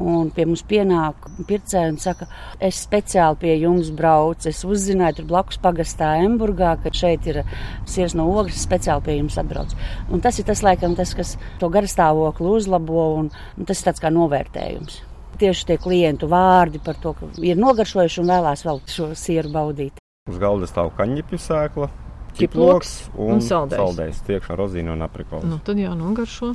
Un 0.00 0.30
pie 0.30 0.44
mums 0.46 0.62
pienāk 0.64 1.26
pircēji 1.48 1.90
un 1.92 1.98
saka, 2.00 2.28
es 2.62 2.78
speciāli 2.86 3.36
pie 3.42 3.56
jums 3.58 3.90
braucu. 3.92 4.48
Es 4.48 4.62
uzzināju, 4.64 5.18
tur 5.18 5.26
blakus 5.32 5.58
pagastā 5.60 6.12
Emburgā, 6.22 6.76
ka 6.82 6.92
šeit 6.94 7.26
ir 7.26 7.42
sirds 7.90 8.14
no 8.16 8.28
ogles, 8.30 8.62
speciāli 8.62 9.04
pie 9.04 9.16
jums 9.18 9.36
atbrauc. 9.42 9.74
Un 10.08 10.22
tas 10.24 10.38
ir 10.38 10.46
tas, 10.48 10.62
laikam, 10.64 10.94
tas, 10.96 11.12
kas 11.18 11.34
to 11.60 11.68
garastāvokli 11.68 12.48
uzlabo, 12.54 13.06
un, 13.18 13.32
un 13.58 13.68
tas 13.68 13.82
ir 13.82 13.90
tāds 13.90 14.00
kā 14.00 14.12
novērtējums. 14.14 15.00
Tieši 15.40 15.66
tie 15.66 15.78
klientu 15.80 16.28
vārdi 16.30 16.80
par 16.84 16.98
to, 17.00 17.14
ka 17.16 17.28
ir 17.42 17.58
nogaršojuši 17.60 18.20
un 18.22 18.30
vēlās 18.30 18.64
vēl 18.66 18.80
šo 18.92 19.10
sieru 19.18 19.50
baudīt. 19.52 20.00
Uz 20.30 20.38
galda 20.38 20.68
stāv 20.70 20.92
kaņepju 20.96 21.38
sēkla, 21.40 21.90
Ķiploks 22.38 22.90
un 23.18 23.32
un 23.34 23.40
saldējs. 23.42 23.80
saldējs. 23.80 24.20
Tiekšā 24.28 24.56
rozīna 24.56 24.92
un 24.94 25.02
aprikola. 25.02 25.42
Nu, 25.50 25.58
tad 25.64 25.80
jā, 25.80 25.90
nogaršo. 25.98 26.52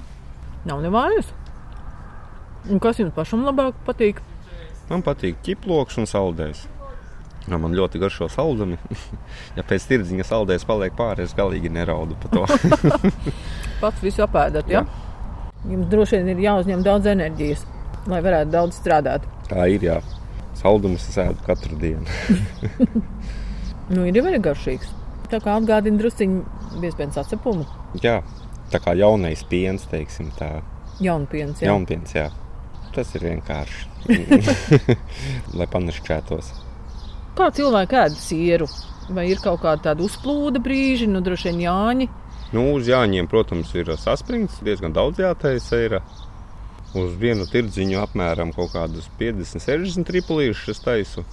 Nav 0.66 0.80
nevājas. 0.86 1.34
Un 2.72 2.82
kas 2.82 3.00
jums 3.02 3.14
pašam 3.16 3.46
labāk 3.46 3.78
patīk? 3.86 4.22
Man 4.90 5.04
patīk 5.06 5.38
ķiploks 5.46 6.00
un 6.02 6.10
saldējs. 6.10 6.66
Jā, 7.46 7.60
man 7.62 7.76
ļoti 7.78 8.02
garšo 8.02 8.28
saldumi. 8.34 8.80
ja 9.58 9.66
pēc 9.66 9.86
tirdziņa 9.92 10.26
saldējs 10.26 10.66
paliek 10.66 10.96
pāri, 10.98 11.28
es 11.28 11.36
galīgi 11.38 11.70
neraudu 11.70 12.18
par 12.24 12.34
to. 12.34 12.46
Pats 13.84 14.02
visu 14.02 14.26
apēdat, 14.26 14.70
ja? 14.72 14.86
Jums 15.70 15.90
droši 15.92 16.22
vien 16.22 16.34
ir 16.34 16.44
jāuzņem 16.46 16.82
daudz 16.86 17.10
enerģijas, 17.14 17.66
lai 18.10 18.22
varētu 18.26 18.54
daudz 18.54 18.80
strādāt. 18.82 19.26
Tā 19.50 19.68
ir 19.70 19.86
jā. 19.86 20.00
Saldumus 20.58 21.06
es 21.10 21.18
ēdu 21.22 21.46
katru 21.46 21.78
dienu. 21.82 22.06
Nu, 23.86 24.02
ir 24.10 24.16
jau 24.18 24.24
arī 24.26 24.40
garšīgs. 24.42 24.90
Tā 25.30 25.38
kā 25.46 25.60
atgādina 25.60 26.00
drusciņu 26.00 26.80
biezpienas 26.82 27.20
atcepumu. 27.22 27.68
jā, 28.02 28.16
tā 28.74 28.80
kā 28.82 28.96
jaunais 28.98 29.44
piens, 29.46 29.86
teiksim 29.92 30.32
tā. 30.40 30.48
Jaunpiens, 31.06 31.62
jā. 31.62 31.70
Jaunpiens, 31.70 32.16
jā. 32.18 32.32
Tas 32.96 33.12
ir 33.18 33.26
vienkārši. 33.28 33.90
Lai 35.60 35.68
panašķētos. 35.72 36.52
Kā 37.36 37.50
cilvēki 37.52 37.98
ēd 38.00 38.14
sieru? 38.16 38.68
Vai 39.12 39.28
ir 39.30 39.42
kaut 39.44 39.60
kāda 39.62 39.92
tāda 39.92 40.06
uzplūda 40.06 40.62
brīži, 40.64 41.10
nu 41.12 41.20
droši 41.22 41.52
vien 41.52 41.66
Jāņi? 41.66 42.08
Nu, 42.56 42.70
uz 42.78 42.88
Jāņiem, 42.88 43.28
protams, 43.30 43.74
ir 43.76 43.92
saspringts. 44.00 44.62
Diezgan 44.66 44.96
daudz 44.96 45.20
jātaisa 45.22 45.82
ir. 45.84 45.98
Uz 46.96 47.18
vienu 47.20 47.44
tirdziņu 47.52 48.00
apmēram 48.00 48.54
kaut 48.56 48.72
kādus 48.72 49.10
50, 49.20 49.60
60 49.60 50.08
tripulīšus 50.08 50.72
es 50.72 50.80
taisu. 50.86 51.26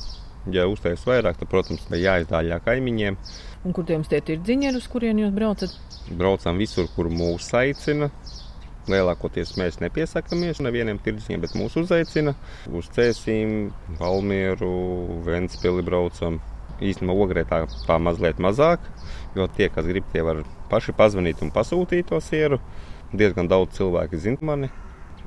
Ja 0.51 0.67
uztaisu 0.67 1.07
vairāk, 1.07 1.39
tad, 1.39 1.47
protams, 1.53 1.85
tā 1.87 2.01
jāizdāļā 2.03 2.59
kaimiņiem. 2.65 3.19
Un 3.63 3.77
kur 3.77 3.87
tiem 3.87 4.03
tie 4.03 4.19
ir 4.19 4.43
dziņeri, 4.43 4.81
uz 4.83 4.89
kurien 4.91 5.23
jūs 5.23 5.31
braucat? 5.37 5.77
Braucam 6.11 6.59
visur, 6.59 6.91
kur 6.97 7.07
mūs 7.07 7.53
aicina. 7.55 8.11
Lielākoties 8.91 9.55
mēs 9.61 9.79
nepiesakāmies 9.79 10.59
nevienam 10.65 10.99
tirdziņam, 11.03 11.43
bet 11.45 11.55
mūs 11.55 11.77
uzaicina. 11.79 12.35
Uz 12.75 12.89
Cēsīm, 12.97 13.71
Valmieru, 14.01 14.73
Ventspili 15.27 15.85
braucam. 15.87 16.41
Īstenībā 16.83 17.15
ogrē 17.15 17.45
tā, 17.47 17.61
tā 17.87 17.99
mazliet 18.03 18.41
mazāk, 18.43 18.83
jo 19.39 19.47
tie, 19.55 19.69
kas 19.71 19.87
grib, 19.87 20.09
tie 20.11 20.25
var 20.27 20.41
paši 20.73 20.95
pazvanīt 20.99 21.45
un 21.45 21.53
pasūtīt 21.55 22.11
to 22.11 22.19
sieru. 22.25 22.59
Diezgan 23.15 23.47
daudz 23.47 23.77
cilvēku 23.79 24.19
zina 24.19 24.51
mani. 24.51 24.73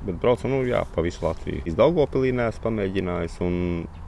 Bet 0.04 0.18
braucu 0.20 0.50
nu, 0.52 0.60
jā, 0.68 0.82
pa 0.92 1.00
visu 1.06 1.24
Latviju. 1.24 1.62
Iz 1.64 1.78
Daugopilī 1.78 2.34
neesmu 2.36 2.66
pamēģinājis 2.66 3.40
un 3.46 3.56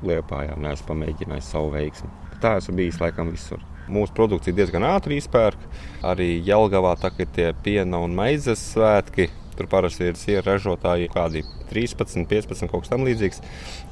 Liepājā 0.04 0.58
neesmu 0.60 0.90
pamēģinājis 0.92 1.50
savu 1.54 1.72
veiksmu. 1.72 2.10
Tā 2.42 2.58
esmu 2.60 2.76
bijis 2.78 3.00
laikam 3.00 3.32
visur. 3.32 3.64
Mūsu 3.88 4.12
produkcija 4.14 4.54
diezgan 4.54 4.84
ātri 4.84 5.16
izpērk. 5.18 5.62
Arī 6.04 6.34
Jelgavā 6.44 6.92
tagad 7.00 7.38
ir 7.40 7.56
piena 7.64 8.02
un 8.04 8.14
maizes 8.18 8.60
svētki. 8.74 9.30
Tur 9.58 9.66
parasti 9.66 10.06
ir 10.06 10.18
sieru 10.18 10.44
ražotāji, 10.46 11.08
kādi 11.10 11.42
13, 11.72 12.28
15, 12.30 12.68
kaut 12.70 12.84
kas 12.84 12.92
tamlīdzīgs. 12.92 13.40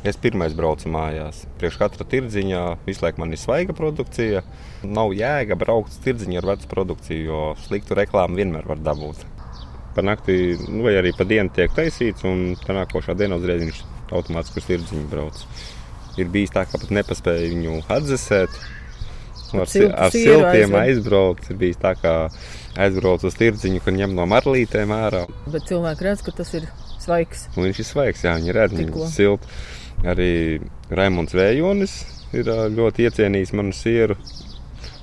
Es 0.06 0.18
pirmais 0.22 0.54
braucu 0.54 0.90
mājās. 0.94 1.42
Priekš 1.58 1.80
katra 1.80 2.06
tirdziņā 2.06 2.62
visu 2.86 3.02
laiku 3.02 3.22
man 3.22 3.34
ir 3.34 3.40
svaiga 3.42 3.74
produkcija. 3.74 4.44
Nav 4.86 5.14
jēga 5.16 5.58
braukt 5.58 5.90
uz 5.90 5.98
tirdziņu 6.04 6.38
ar 6.38 6.52
vecu 6.52 6.70
produkciju, 6.70 7.24
jo 7.26 7.40
sliktu 7.64 7.98
reklāmu 7.98 8.38
vienmēr 8.38 8.68
var 8.70 8.78
dabūt. 8.86 9.26
Pa 9.96 10.04
nakti, 10.06 10.54
nu, 10.68 10.84
vai 10.84 10.94
arī 11.00 11.10
pa 11.16 11.26
dienu 11.26 11.50
tiek 11.56 11.74
taisīts, 11.74 12.22
un 12.28 12.52
tā 12.60 12.76
nākošā 12.76 13.16
dienā 13.18 13.40
uzreiz 13.40 13.64
viņš 13.64 13.82
automātiski 14.12 14.62
uz 14.62 14.70
tirdziņu 14.70 15.06
brauc. 15.10 15.42
Ir 16.20 16.30
bijis 16.32 16.54
tā, 16.54 16.62
ka 16.68 16.78
pat 16.78 16.92
nepaspēja 16.94 17.50
viņu 17.56 17.80
atdzesēt. 17.90 18.60
Ar, 19.56 19.66
ar 19.66 20.12
siltiem 20.14 20.78
aizbraukt. 20.78 21.50
Ir 21.50 21.58
bijis 21.58 21.82
tā, 21.82 21.96
ka 21.98 22.14
aizbrauc 22.80 23.24
uz 23.26 23.36
tirdziņu, 23.38 23.80
kur 23.84 23.94
ņem 23.96 24.14
no 24.16 24.26
marlītēm 24.30 24.92
ārā. 24.94 25.24
Bet 25.52 25.68
cilvēki 25.70 26.06
redz, 26.06 26.24
ka 26.26 26.34
tas 26.36 26.52
ir 26.56 26.68
svaigs. 27.02 27.46
Un 27.56 27.68
viņš 27.68 27.80
ir 27.82 27.88
svaigs, 27.88 28.24
jā, 28.26 28.36
viņi 28.38 28.56
redz, 28.56 28.76
viņš 28.80 28.96
ir 29.00 29.10
silts. 29.12 29.64
Arī 30.06 30.30
Raimons 30.92 31.32
Vējonis 31.34 31.94
ir 32.36 32.50
ļoti 32.76 33.06
iecienījis 33.08 33.54
manu 33.56 33.72
sieru. 33.76 34.18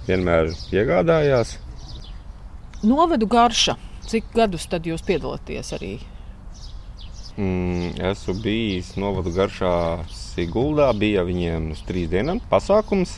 Vienmēr 0.06 0.52
iegādājās. 0.76 1.58
Novadu 2.84 3.28
garša. 3.32 3.78
Cik 4.04 4.34
gadus 4.36 4.68
tad 4.68 4.84
jūs 4.86 5.02
piedalāties 5.08 5.72
arī? 5.78 5.94
Mm, 7.40 7.96
esmu 8.12 8.36
bijis 8.44 8.92
novadu 9.00 9.32
garšā 9.34 9.72
Siguldā. 10.12 10.92
Bija 10.94 11.24
viņiem 11.26 11.72
uz 11.74 11.82
trīs 11.88 12.12
dienām 12.12 12.44
pasākums. 12.52 13.16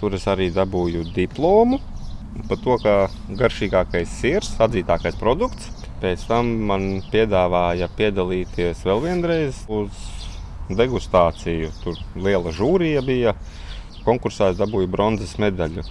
Tur 0.00 0.16
es 0.16 0.24
arī 0.30 0.48
dabūju 0.54 1.04
diplomu 1.12 1.78
par 2.48 2.60
to, 2.62 2.76
ka 2.82 2.94
garšīgākais 3.40 4.12
sirs, 4.20 4.54
atzītākais 4.62 5.18
produkts. 5.20 5.72
Pēc 5.98 6.28
tam 6.28 6.50
man 6.68 6.84
piedāvāja 7.10 7.88
piedalīties 7.98 8.84
vēl 8.86 9.02
vienreiz 9.02 9.64
uz 9.66 10.04
degustāciju. 10.70 11.72
Tur 11.82 11.98
liela 12.14 12.52
žūrija 12.54 13.02
bija. 13.02 13.34
Konkursā 14.06 14.52
es 14.52 14.60
dabūju 14.60 14.88
bronzas 14.92 15.34
medaļu. 15.42 15.82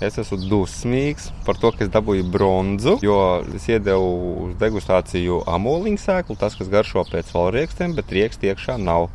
Es 0.00 0.16
esmu 0.16 0.38
dusmīgs 0.48 1.26
par 1.44 1.58
to, 1.60 1.68
ka 1.76 1.84
es 1.84 1.90
dabūju 1.92 2.24
bronzu, 2.32 2.94
jo 3.04 3.18
es 3.52 3.66
iedevu 3.68 4.06
uz 4.46 4.54
degustāciju 4.62 5.42
amoliņu 5.44 6.00
sēklu, 6.00 6.38
tas, 6.40 6.56
kas 6.56 6.70
garšo 6.72 7.04
pēc 7.10 7.28
valriekstiem, 7.34 7.92
bet 7.98 8.14
rieksti 8.16 8.48
iekšā 8.48 8.78
nav. 8.80 9.10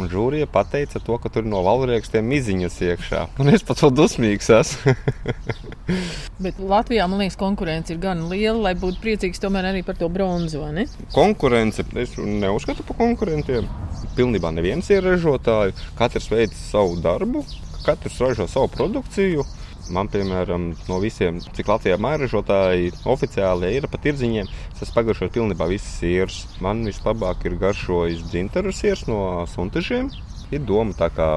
Un 0.00 0.08
žūrija 0.08 0.48
pateica 0.48 1.02
to, 1.04 1.18
ka 1.20 1.28
tur 1.28 1.44
no 1.44 1.60
valriekstiem 1.66 2.24
miziņas 2.24 2.80
iekšā. 2.88 3.26
Un 3.36 3.52
es 3.52 3.66
pat 3.68 3.84
vēl 3.84 3.92
dusmīgs 4.00 4.48
esmu. 4.62 4.96
Bet 6.44 6.58
Latvijā, 6.58 7.06
man 7.10 7.22
liekas, 7.22 7.38
konkurence 7.40 7.94
ir 7.94 8.00
gan 8.02 8.26
liela, 8.30 8.58
lai 8.68 8.74
būtu 8.78 9.02
priecīgs 9.02 9.42
tomēr 9.42 9.70
arī 9.72 9.84
par 9.86 9.98
to 10.00 10.08
bronzu. 10.12 10.62
ne? 10.72 10.86
konkurence. 11.14 11.84
Es 11.94 12.16
neuzskatu 12.16 12.86
par 12.86 12.98
konkurentiem. 13.00 13.68
Pilnībā 14.16 14.52
neviens 14.54 14.90
ir 14.90 15.04
ražotājs. 15.04 15.78
Katrs 15.98 16.30
veic 16.30 16.54
savu 16.56 16.96
darbu, 17.02 17.44
katrs 17.86 18.20
ražo 18.20 18.48
savu 18.48 18.70
produkciju. 18.76 19.46
Man, 19.90 20.06
piemēram, 20.06 20.68
no 20.86 20.96
visiem, 21.02 21.40
cik 21.56 21.66
Latvijā 21.66 21.96
mairažotāji 21.98 22.92
oficiāli 23.10 23.72
ir 23.74 23.88
pa 23.90 23.98
tirdziņiem, 23.98 24.50
es 24.78 24.92
pagašojis 24.94 25.32
pilnībā 25.34 25.66
visas 25.66 25.96
sirds. 25.98 26.44
Man 26.62 26.84
vislabāk 26.86 27.42
ir 27.48 27.58
garšojis 27.58 28.22
dzintaru 28.30 28.70
sirds 28.76 29.08
no 29.10 29.46
suntažiem. 29.50 30.12
Ir 30.54 30.62
doma 30.66 30.94
tā 30.98 31.10
kā 31.14 31.30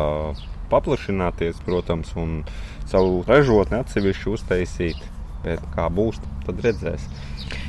paplašināties, 0.70 1.62
protams, 1.66 2.14
un 2.20 2.42
savu 2.92 3.24
ražotni 3.28 3.80
atsevišķi 3.82 4.34
uztaisīt. 4.34 5.10
Bet 5.44 5.64
kā 5.76 5.90
būs, 5.92 6.22
tad 6.46 6.62
redzēs. 6.64 7.04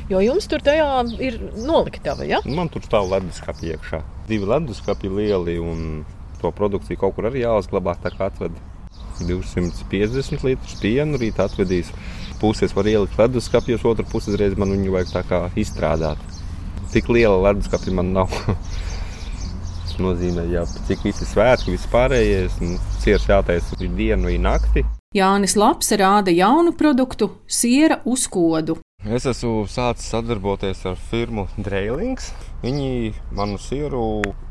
Jo 0.09 0.21
jums 0.23 0.47
tur 0.47 0.61
tajā 0.63 0.87
ir 1.23 1.39
noliktava, 1.59 2.23
ja? 2.27 2.39
Man 2.45 2.69
tur 2.71 2.85
stāv 2.85 3.09
leduskapi 3.11 3.73
iekšā. 3.73 3.99
Divi 4.29 4.47
leduskapi 4.47 5.11
lieli, 5.11 5.57
un 5.59 6.05
to 6.41 6.51
produkciju 6.55 7.01
kaut 7.01 7.17
kur 7.17 7.27
arī 7.31 7.43
jāuzglabā. 7.43 7.97
Tā 8.03 8.13
kā 8.15 8.29
atved 8.29 8.55
250 9.19 10.45
litrus 10.45 10.79
pienu, 10.81 11.19
rīt 11.21 11.39
atvedīs. 11.41 11.91
Puses 12.39 12.75
var 12.75 12.87
ielikt 12.91 13.17
leduskapjos, 13.19 13.85
otru 13.87 14.05
pusi 14.11 14.33
uzreiz 14.33 14.57
man 14.59 14.73
viņu 14.75 14.95
vajag 14.95 15.13
tā 15.13 15.23
kā 15.27 15.41
izstrādāt. 15.59 16.19
Tik 16.93 17.09
liela 17.11 17.39
leduskapja 17.49 17.95
man 17.95 18.13
nav. 18.15 18.31
Tas 19.85 19.95
nozīmē, 20.03 20.45
ja 20.51 20.65
cik 20.87 21.05
visi 21.07 21.27
svētki, 21.27 21.73
viss 21.75 21.89
pārējais, 21.91 22.59
un 22.63 22.77
ciers 23.03 23.27
jātaisa 23.31 23.79
dienu, 23.79 24.31
ir 24.31 24.43
nakti. 24.43 24.83
Jānis 25.15 25.53
Laps 25.55 25.93
rāda 25.95 26.27
jaunu 26.35 26.73
produktu, 26.75 27.29
siera 27.47 28.01
uzkodu. 28.03 28.73
Es 29.07 29.23
esmu 29.29 29.61
sācis 29.71 30.09
sadarboties 30.11 30.81
ar 30.89 30.97
firmu 30.99 31.45
Dreilings. 31.55 32.33
Viņi 32.59 33.13
manu 33.37 33.55
sieru 33.63 34.01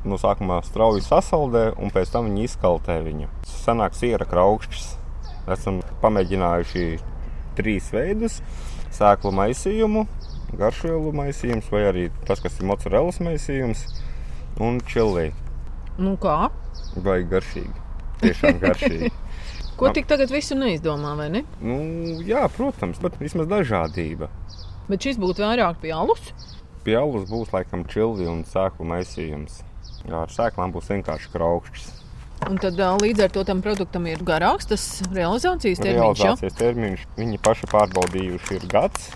no 0.09 0.17
sākuma 0.17 0.63
strauji 0.65 1.03
sasaldē, 1.05 1.67
un 1.77 1.93
pēc 1.93 2.15
tam 2.15 2.31
viņi 2.31 2.47
izkaltē 2.49 2.97
viņu. 3.05 3.29
Sanāk 3.45 3.93
siera 3.99 4.25
kraukšķis. 4.31 4.87
Esam 5.53 5.83
pamēģinājuši 6.01 6.87
trīs 7.59 7.91
veidus- 7.93 8.39
sēklu 8.99 9.35
maisījumu, 9.37 10.07
garšvielu 10.57 11.13
maisījums, 11.13 11.69
vai 11.69 11.83
arī 11.91 12.07
tas, 12.25 12.41
kas 12.41 12.57
ir 12.57 12.71
mozzarellas 12.73 13.21
maisījums, 13.21 13.85
un 14.57 14.81
čili. 14.81 15.35
Nu 15.99 16.17
kā? 16.17 16.49
Vai 16.97 17.21
garšīgi. 17.21 17.77
Tiešām 18.25 18.65
garšīgi. 18.65 19.13
Ko 19.79 19.91
tik 19.95 20.07
tagad 20.11 20.31
visu 20.31 20.57
neizdomā, 20.59 21.15
vai 21.19 21.29
ne? 21.33 21.45
nu, 21.65 21.77
jā, 22.27 22.45
protams, 22.55 23.01
bet 23.03 23.19
vismaz 23.21 23.49
dažādība. 23.51 24.31
Bet 24.89 25.07
šis 25.07 25.19
būtu 25.21 25.43
vairāk 25.45 25.81
pie 25.83 25.91
alus. 25.97 26.31
Pie 26.85 26.95
alus 27.01 27.27
būs 27.31 27.53
laikam 27.55 27.87
čili 27.91 28.29
un 28.29 28.45
sēklu 28.47 28.87
maisījums. 28.87 29.63
Jā, 30.05 30.25
ar 30.27 30.33
sēklām 30.33 30.75
būs 30.75 30.91
vienkārši 30.93 31.31
kraukšķis. 31.33 31.93
Un 32.45 32.59
tad 32.61 32.77
līdz 32.77 33.25
ar 33.25 33.33
to 33.33 33.45
tam 33.49 33.63
produktam 33.65 34.07
ir 34.11 34.21
garāks 34.27 34.69
tas 34.69 34.85
realizācijas 35.09 35.81
termiņš. 35.81 35.97
Ja? 35.97 36.35
Realizācijas 36.35 36.59
termiņš 36.61 37.07
viņi 37.17 37.41
paši 37.47 37.71
pārbaudījuši 37.73 38.59
ir 38.59 38.69
gads. 38.69 39.09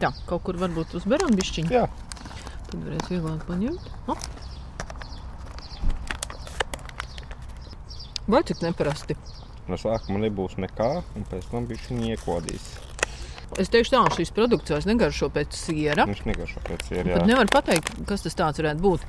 Tā, 0.00 0.12
kaut 0.28 0.46
kur 0.46 0.56
varbūt 0.60 0.94
uzberam 0.96 1.34
bišķiņu. 1.36 1.74
Jā, 1.74 1.88
Tad 2.72 2.86
varēs 2.86 3.08
vieglāk 3.12 3.42
paņemt. 3.44 3.88
O. 4.08 4.14
Vai 8.32 8.42
cik 8.48 8.64
neparasti? 8.64 9.18
no 9.70 9.78
sākuma 9.78 10.20
nebūs 10.22 10.56
nekā, 10.60 10.88
un 11.16 11.26
pēc 11.30 11.50
tam 11.52 11.66
viņš 11.70 11.90
viņu 11.90 12.08
iekodīs. 12.16 12.70
Es 13.60 13.68
teikšu 13.72 13.92
tā, 13.92 14.00
šis 14.16 14.32
produkts 14.34 14.72
vairs 14.72 14.88
negaršo 14.88 15.28
pēc 15.32 15.54
siera. 15.56 16.06
Viņš 16.08 16.22
negaršo 16.30 16.62
pēc 16.64 16.80
Pat 16.80 16.88
sērijas. 16.88 17.26
nevar 17.28 17.50
pateikt, 17.52 17.92
kas 18.08 18.24
tas 18.24 18.38
tāds 18.38 18.62
varētu 18.62 18.80
būt. 18.82 19.04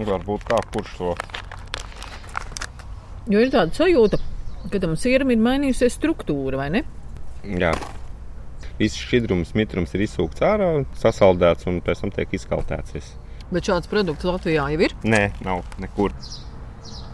Varbūt 0.00 0.46
kā 0.48 0.60
kurš 0.72 0.96
to 0.96 1.14
Jo 3.30 3.42
ir 3.44 3.50
tāda 3.52 3.76
sajūta, 3.76 4.18
ka 4.72 4.80
tam 4.80 4.96
sieram 4.98 5.30
ir 5.30 5.42
mainījusies 5.44 5.92
struktūra, 6.00 6.56
vai 6.58 6.70
ne? 6.72 6.80
Jā. 7.44 7.74
Viss 8.80 8.96
šķidrums, 8.96 9.52
mitrums 9.54 9.92
ir 9.94 10.06
izsūkts 10.08 10.42
ārā, 10.42 10.70
sasaldēts 10.98 11.68
un 11.70 11.82
pēc 11.84 12.00
tam 12.00 12.14
tiek 12.16 12.32
izkaltēts. 12.40 13.12
Bet 13.52 13.68
šāds 13.68 13.90
produkts 13.92 14.24
Latvijā 14.24 14.70
jau 14.72 14.86
ir. 14.88 14.96
Nē, 15.04 15.26
nav 15.44 15.62
nekur. 15.84 16.16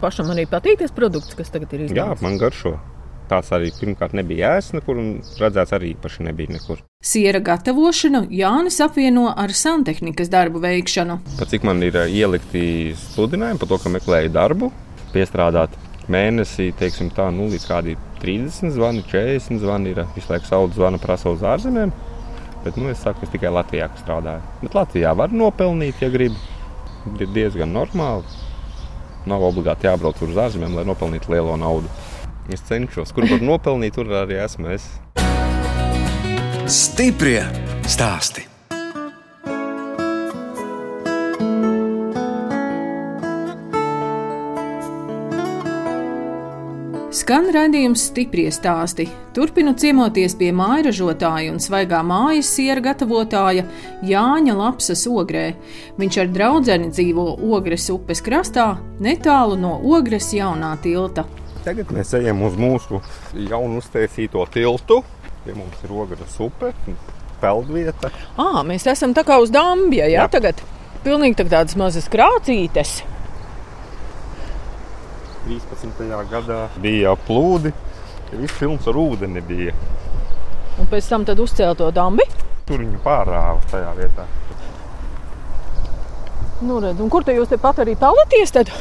Pašam 0.01 0.29
arī 0.29 0.45
patīk 0.49 0.77
tas 0.83 0.93
produkts, 0.93 1.33
kas 1.37 1.49
tagad 1.49 1.73
ir 1.73 1.87
Jā, 1.87 1.89
izdevies. 1.89 2.21
man 2.21 2.37
garšo. 2.37 2.75
Tās 3.27 3.49
arī 3.51 3.73
pirmkārt 3.75 4.13
nebija 4.15 4.53
ēst 4.55 4.71
nekur, 4.77 4.99
un 5.01 5.07
redzēts 5.41 5.73
arī 5.75 5.89
īpaši 5.95 6.23
nebija 6.29 6.53
nekur. 6.55 6.79
Siera 7.03 7.41
gatavošanu 7.43 8.27
Jānis 8.31 8.77
apvieno 8.85 9.25
ar 9.35 9.51
santehnikas 9.51 10.31
darbu 10.31 10.61
veikšanu. 10.63 11.17
Pat 11.39 11.51
cik 11.51 11.65
man 11.67 11.83
ir 11.83 11.97
ā, 11.99 12.05
ielikti 12.07 12.93
sludinājumi 13.01 13.59
par 13.59 13.71
to, 13.73 13.81
ka 13.83 13.91
meklēju 13.97 14.31
darbu, 14.37 14.71
piestrādāt 15.11 15.75
mēnesī, 16.07 16.69
teiksim, 16.79 17.11
tā, 17.11 17.27
nu, 17.35 17.49
līdz 17.51 17.67
kādiem 17.67 18.07
30 18.21 18.71
zvani, 18.77 19.03
40 19.11 19.59
zvani 19.59 19.91
ir. 19.91 20.05
Visu 20.15 20.31
laiku 20.31 20.47
sauc 20.47 20.77
zvana 20.77 21.01
prasa 21.01 21.33
uz 21.33 21.43
ārzemēm. 21.43 21.91
Bet 22.63 22.79
nu, 22.79 22.87
es 22.93 23.03
saku, 23.03 23.27
es 23.27 23.33
tikai 23.33 23.51
Latvijā 23.51 23.89
strādāju. 23.99 24.45
Bet 24.63 24.77
Latvijā 24.77 25.11
var 25.17 25.35
nopelnīt, 25.35 25.99
ja 26.01 26.09
grib. 26.13 26.37
Ir 27.19 27.29
diezgan 27.35 27.71
normāli. 27.75 28.23
Nav 29.27 29.43
obligāti 29.43 29.89
jābrauc 29.89 30.21
uz 30.23 30.37
ārzemēm, 30.39 30.77
lai 30.77 30.85
nopelnītu 30.87 31.33
lielo 31.33 31.57
naudu. 31.59 31.91
Es 32.53 32.63
cenšos, 32.69 33.11
kur 33.11 33.27
var 33.27 33.43
nopelnīt, 33.43 33.97
tur 33.97 34.11
arī 34.23 34.39
esmu 34.45 34.71
es. 34.77 34.87
Stiprie 36.71 37.41
stāsti. 37.87 38.47
Skan 47.27 47.49
raidījums 47.51 48.05
stipri 48.07 48.45
stāsti. 48.55 49.03
Turpinu 49.35 49.73
ciemoties 49.75 50.31
pie 50.39 50.53
mājražotāja 50.55 51.51
un 51.51 51.57
svaigā 51.59 51.97
mājas 52.07 52.47
siera 52.55 52.79
gatavotāja 52.85 53.65
Jāņa 54.07 54.53
Lapsas 54.55 55.01
ogrē. 55.11 55.49
Viņš 55.99 56.19
ar 56.23 56.29
draugu 56.31 56.77
dzīvo 56.85 57.25
Ogres 57.57 57.89
upes 57.91 58.23
krastā, 58.23 58.69
netālu 59.03 59.57
no 59.59 59.73
Ogres 59.97 60.29
jaunā 60.31 60.69
tilta. 60.79 61.25
Tagad 61.67 61.91
mēs 61.91 62.15
ejam 62.15 62.45
uz 62.47 62.55
mūsu 62.55 63.01
jaunu 63.35 63.83
uztaisīto 63.83 64.47
tiltu. 64.55 65.01
Pie 65.43 65.57
mums 65.59 65.83
ir 65.83 65.97
Ogres 65.99 66.39
upe, 66.39 66.71
peldvieta. 67.43 68.15
À, 68.39 68.63
mēs 68.63 68.87
esam 68.87 69.11
tā 69.11 69.27
kā 69.27 69.41
uz 69.43 69.51
Dambja, 69.51 70.07
jā, 70.07 70.23
Jā. 70.23 70.31
tagad 70.31 70.63
pilnīgi 71.03 71.41
tā 71.43 71.49
tādas 71.51 71.75
mazas 71.75 72.07
krācītes. 72.07 73.01
13. 75.47 76.07
gadā 76.31 76.59
bija 76.83 77.13
plūdi, 77.27 77.71
viss 78.33 78.57
pilns 78.59 78.87
ar 78.87 78.99
ūdeni 78.99 79.43
bija. 79.47 79.75
Un 80.77 80.89
pēc 80.91 81.07
tam 81.09 81.23
uzcēla 81.23 81.77
to 81.79 81.87
dambi. 81.95 82.25
Tur 82.67 82.83
viņu 82.83 82.99
pārāva 83.03 83.61
tajā 83.71 83.93
vietā. 83.97 84.27
Nu, 86.67 86.79
redz, 86.81 86.99
kur 87.13 87.23
te 87.23 87.35
jūs 87.37 87.49
tepat 87.51 87.83
arī 87.83 87.93
pelnaties? 87.99 88.51
Tad? 88.51 88.71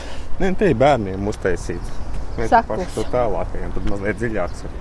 Nē, 0.40 0.50
te 0.59 0.70
ir 0.72 0.79
bērniem 0.81 1.29
uztaisīts. 1.29 1.92
Mēs 2.37 2.50
Sekls. 2.52 2.68
paši 2.68 2.87
tur 2.94 3.09
tālākajiem, 3.12 3.72
tad 3.72 3.88
mazliet 3.90 4.18
dziļāks. 4.20 4.64
ir. 4.66 4.74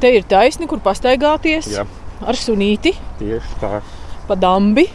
Te 0.00 0.10
ir 0.16 0.24
taisni, 0.26 0.66
kur 0.70 0.80
pastaigāties 0.82 1.68
Jā, 1.70 1.84
ar 2.26 2.38
sunīti 2.38 2.94
tieši 3.18 3.58
tā. 3.60 3.80
pa 4.26 4.34
dambi. 4.34 4.86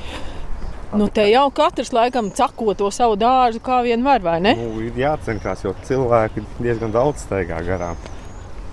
Nu, 0.93 1.07
te 1.09 1.25
jau 1.31 1.47
katrs 1.55 1.89
laikam 1.95 2.29
cako 2.35 2.75
to 2.77 2.91
savu 2.93 3.17
dārzu, 3.19 3.61
kā 3.63 3.81
vien 3.83 4.03
var, 4.05 4.21
vai 4.23 4.37
ne? 4.43 4.53
Nu, 4.59 4.83
ir 4.85 4.99
jācenšas, 4.99 5.65
jo 5.65 5.73
cilvēki 5.87 6.43
diezgan 6.59 6.93
daudz 6.93 7.25
staigā 7.25 7.61
garām. 7.65 7.97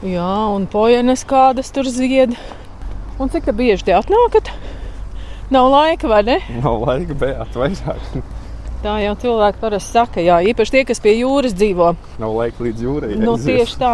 Jā, 0.02 0.34
un 0.52 0.66
pojenes 0.70 1.24
kādas 1.28 1.72
tur 1.74 1.88
zied. 1.88 2.36
Un 3.22 3.30
cik 3.32 3.46
tā 3.46 3.54
bieži 3.56 3.86
te 3.86 3.96
atnākat? 3.96 4.50
Nav 5.52 5.68
laika, 5.70 6.08
vai 6.10 6.22
ne? 6.26 6.38
Nav 6.62 6.80
laika, 6.86 7.16
bet 7.18 7.58
vairāk. 7.58 8.22
Tā 8.82 8.96
jau 8.98 9.12
cilvēki 9.22 9.60
parasti 9.62 9.94
saka, 9.94 10.22
jā, 10.24 10.40
īpaši 10.50 10.74
tie, 10.74 10.82
kas 10.88 10.98
pie 11.02 11.12
jūras 11.20 11.54
dzīvo. 11.54 11.92
Nav 12.18 12.34
laika 12.34 12.64
līdz 12.66 12.82
jūrai. 12.82 13.12
Nu, 13.20 13.36
tieši 13.38 13.78
tā. 13.78 13.92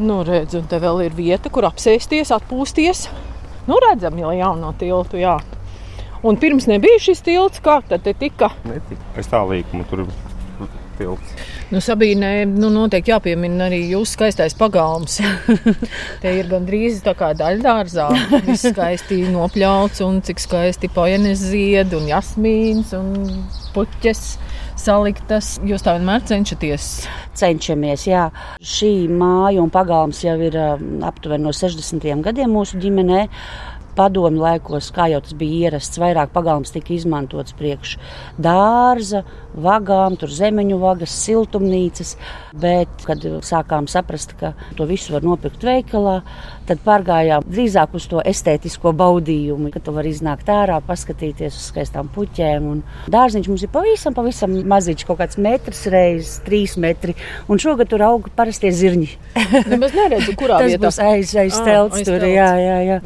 Nu, 0.00 0.22
redz, 0.24 0.54
un 0.56 0.64
te 0.70 0.78
vēl 0.80 1.02
ir 1.08 1.16
vieta, 1.16 1.50
kur 1.52 1.66
apsēsties, 1.68 2.30
atpūsties. 2.32 3.08
Nu, 3.68 3.76
redzam, 3.84 4.16
jau 4.16 4.32
jauno 4.32 4.72
tiltu, 4.80 5.20
jā. 5.20 5.36
Un 6.26 6.38
pirms 6.40 6.66
nebija 6.70 6.98
šis 7.02 7.22
tilts, 7.26 7.62
kā 7.62 7.78
tad 7.88 8.02
te 8.06 8.14
tika. 8.18 8.50
Netika. 8.66 9.12
Es 9.20 9.30
tā 9.30 9.42
līkumu 9.46 9.86
tur 9.90 10.06
tilts. 10.98 11.34
Nu, 11.68 11.82
Sabīnē, 11.84 12.32
nu, 12.48 12.70
noteikti 12.72 13.12
jāpiemina 13.12 13.68
arī 13.68 13.82
jūsu 13.92 14.16
skaistais 14.16 14.56
pagalms. 14.58 15.18
Te 16.22 16.32
ir 16.40 16.48
gandrīz 16.50 17.02
tā 17.04 17.14
kā 17.18 17.34
daļdārzā. 17.38 18.08
Viss 18.46 18.66
skaisti 18.72 19.20
nopļauts 19.34 20.02
un 20.06 20.22
cik 20.24 20.42
skaisti 20.42 20.90
pojenes 20.94 21.44
zied 21.50 21.94
un 21.96 22.08
jasmīns 22.08 22.94
un 22.96 23.12
puķes 23.76 24.24
saliktas. 24.78 25.56
Jūs 25.66 25.84
tā 25.84 25.96
vienmēr 25.98 26.24
cenšaties. 26.28 26.88
cenšamies. 27.38 28.06
Jā. 28.08 28.28
Šī 28.58 28.92
māja 29.12 29.62
un 29.62 29.70
pagalms 29.74 30.24
jau 30.24 30.38
ir 30.42 30.56
aptuveni 31.06 31.46
no 31.46 31.52
60. 31.54 32.08
gadiem 32.24 32.54
mūsu 32.54 32.80
ģimenē. 32.82 33.26
Padomju 33.98 34.44
laikos, 34.44 34.92
kā 34.94 35.08
jau 35.10 35.18
tas 35.24 35.34
bija 35.38 35.66
ierasts, 35.68 35.98
vairāk 35.98 36.30
pagalms 36.34 36.70
tika 36.74 36.94
izmantots 36.94 37.54
priekš 37.58 37.96
dārza, 38.38 39.24
vagām, 39.58 40.14
tur 40.20 40.30
zemeņu 40.30 40.78
vagas, 40.78 41.14
siltumnīcas. 41.24 42.14
Bet, 42.58 42.90
kad 43.06 43.22
sākām 43.46 43.88
saprast, 43.90 44.32
ka 44.38 44.52
to 44.78 44.86
visu 44.88 45.12
var 45.16 45.26
nopirkt 45.26 45.64
veikalā, 45.66 46.20
tad 46.68 46.80
pārgājām 46.86 47.44
drīzāk 47.48 47.94
uz 47.98 48.06
to 48.10 48.22
estētisko 48.22 48.92
baudījumu, 48.98 49.70
ka 49.74 49.82
tu 49.82 49.94
vari 49.96 50.12
iznākt 50.14 50.48
ārā, 50.52 50.78
paskatīties 50.86 51.56
uz 51.58 51.68
skaistām 51.72 52.10
puķēm. 52.14 52.68
Un 52.72 52.82
dārziņš 53.12 53.50
mums 53.50 53.64
ir 53.66 53.72
pavisam, 53.74 54.14
pavisam 54.16 54.54
maziņš, 54.68 55.06
kaut 55.08 55.20
kāds 55.22 55.38
metrs 55.42 55.84
reizes 55.90 56.38
trīs 56.46 56.76
metri. 56.80 57.16
Un 57.50 57.58
šogad 57.62 57.90
tur 57.90 58.04
aug 58.06 58.30
parastie 58.38 58.70
zirņi. 58.74 59.10
Nemaz 59.72 59.94
neredzu, 59.96 60.36
kurā 60.38 60.60
Tas 60.62 60.72
vietā. 60.74 60.84
būs 60.86 61.00
aiz, 61.02 61.34
aiz 61.44 61.58
telts. 61.66 61.98
aiz 62.02 62.06
Tur, 62.10 62.20
telts. 62.22 62.34
jā, 62.36 62.50
jā, 62.62 62.78
jā. 62.92 63.00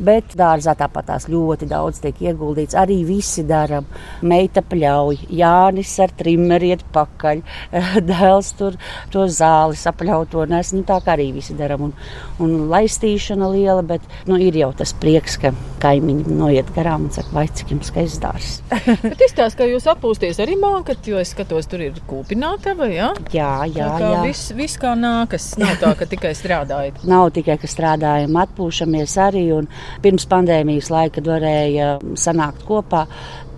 Bet 0.00 0.29
dārzā 0.38 0.74
tāpat 0.78 1.10
tās 1.10 1.26
ļoti 1.30 1.68
daudz 1.70 2.00
tiek 2.04 2.20
ieguldīts. 2.30 2.76
Arī 2.78 3.00
visi 3.08 3.44
darām. 3.48 3.88
Meita 4.22 4.62
pļauj, 4.66 5.24
Jānis 5.40 5.92
ar 6.02 6.14
trimeri 6.16 6.72
iet 6.74 6.84
pakaļ, 6.94 7.42
dēls 8.10 8.52
tur 8.58 8.78
to 9.12 9.26
zāli 9.30 9.78
sapļauto 9.78 10.46
nes. 10.50 10.74
Nu, 10.76 10.84
tā 10.86 11.00
kā 11.04 11.16
arī 11.16 11.30
visi 11.36 11.56
darām. 11.58 11.88
Un, 11.88 11.96
un 12.42 12.56
laistīšana 12.70 13.50
liela, 13.54 13.82
bet 13.86 14.04
nu, 14.30 14.38
ir 14.40 14.58
jau 14.60 14.72
tas 14.76 14.94
prieks, 14.96 15.38
ka 15.40 15.54
kaimiņi 15.80 16.36
noiet 16.36 16.70
garām 16.76 17.06
un 17.08 17.14
saka, 17.14 17.32
vai 17.34 17.46
cik 17.48 17.74
jums 17.74 17.90
skaists 17.90 18.20
dārzs. 18.22 18.58
Bet 19.10 19.22
izstāst, 19.24 19.56
ka 19.58 19.66
jūs 19.68 19.86
atpūsties 19.90 20.40
arī 20.42 20.56
mākat, 20.60 21.06
jo 21.08 21.20
es 21.20 21.32
skatos, 21.34 21.68
tur 21.70 21.82
ir 21.84 21.96
kūpinātava, 22.08 22.88
jā? 22.92 23.10
jā, 23.32 23.50
jā, 23.70 23.88
kā 23.96 24.10
jā. 24.12 24.20
viss, 24.26 24.52
viss 24.56 24.80
kā 24.80 24.92
nākas. 24.98 25.52
Nav 25.60 25.78
tā, 25.80 25.92
ka 25.98 26.08
tikai 26.10 26.32
strādājat. 26.36 27.00
Nav 27.08 27.30
tikai, 27.36 27.56
ka 27.60 27.70
strādājam, 27.70 28.36
atpūšamies 28.44 29.16
arī. 29.24 29.46
un 29.56 29.68
Pirms 30.10 30.24
pandēmijas 30.26 30.88
laika, 30.90 31.20
kad 31.20 31.28
varēja 31.30 31.90
sanākt 32.18 32.64
kopā, 32.66 33.04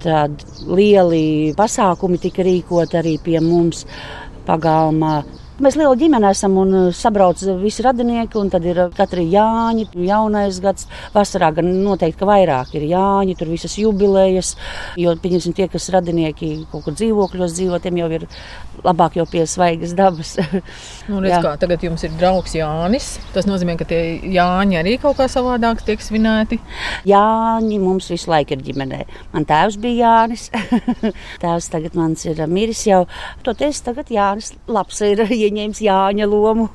tad 0.04 0.42
lieli 0.68 1.54
pasākumi 1.56 2.18
tika 2.20 2.44
rīkoti 2.44 2.98
arī 3.00 3.14
pie 3.24 3.38
mums 3.40 3.86
pagalmā. 4.44 5.22
Mēs 5.62 5.76
liela 5.78 5.94
ģimene 5.94 6.26
esam 6.34 6.56
un 6.58 6.72
uh, 6.74 6.86
sabrauc 6.90 7.38
visi 7.60 7.84
radinieki, 7.86 8.34
un 8.40 8.48
tad 8.50 8.64
ir 8.66 8.80
uh, 8.82 8.88
katrs 8.90 9.28
Jāņi, 9.30 9.84
jaunais 10.08 10.56
gads. 10.58 10.88
Vasarā 11.14 11.52
gan 11.54 11.68
noteikti, 11.84 12.18
ka 12.18 12.26
vairāk 12.26 12.72
ir 12.74 12.88
Jāņi, 12.90 13.36
tur 13.38 13.52
visas 13.52 13.76
jubilejas, 13.78 14.56
jo, 14.98 15.12
pieņemsim, 15.22 15.54
tie, 15.54 15.68
kas 15.70 15.86
radinieki 15.94 16.48
kaut 16.72 16.88
kur 16.88 16.96
dzīvokļos 16.98 17.54
dzīvo, 17.54 17.78
tiem 17.84 18.00
jau 18.00 18.08
ir 18.18 18.26
labāk 18.82 19.20
jau 19.20 19.26
pie 19.30 19.44
svaigas 19.46 19.94
dabas. 19.94 20.34
Nu, 21.10 21.18
redz, 21.20 21.42
kā, 21.42 21.54
tagad 21.58 21.82
jums 21.82 22.02
ir 22.06 22.12
draugs 22.14 22.52
Jānis. 22.54 23.06
Tas 23.34 23.46
nozīmē, 23.48 23.74
ka 23.78 23.86
tie 23.90 24.00
Jāņi 24.32 24.78
arī 24.78 24.92
kaut 25.02 25.16
kā 25.18 25.26
savādāk 25.30 25.82
tiek 25.86 26.02
svinēti. 26.02 26.60
Jāņi 27.08 27.78
mums 27.82 28.06
visu 28.12 28.30
laiku 28.30 28.54
ir 28.54 28.62
ģimenē. 28.66 29.00
Man 29.34 29.46
tēvs 29.48 29.78
bija 29.82 30.14
Jānis. 30.22 30.46
tēvs 31.42 31.70
tagad 31.74 31.98
mans 31.98 32.22
ir 32.30 32.38
miris 32.50 32.84
jau. 32.86 33.02
Toties 33.46 33.82
tagad 33.84 34.12
Jānis 34.14 34.52
labs 34.70 35.02
ir 35.06 35.24
ieņēmis 35.52 35.84
Jāņa 35.84 36.28
lomu. 36.28 36.68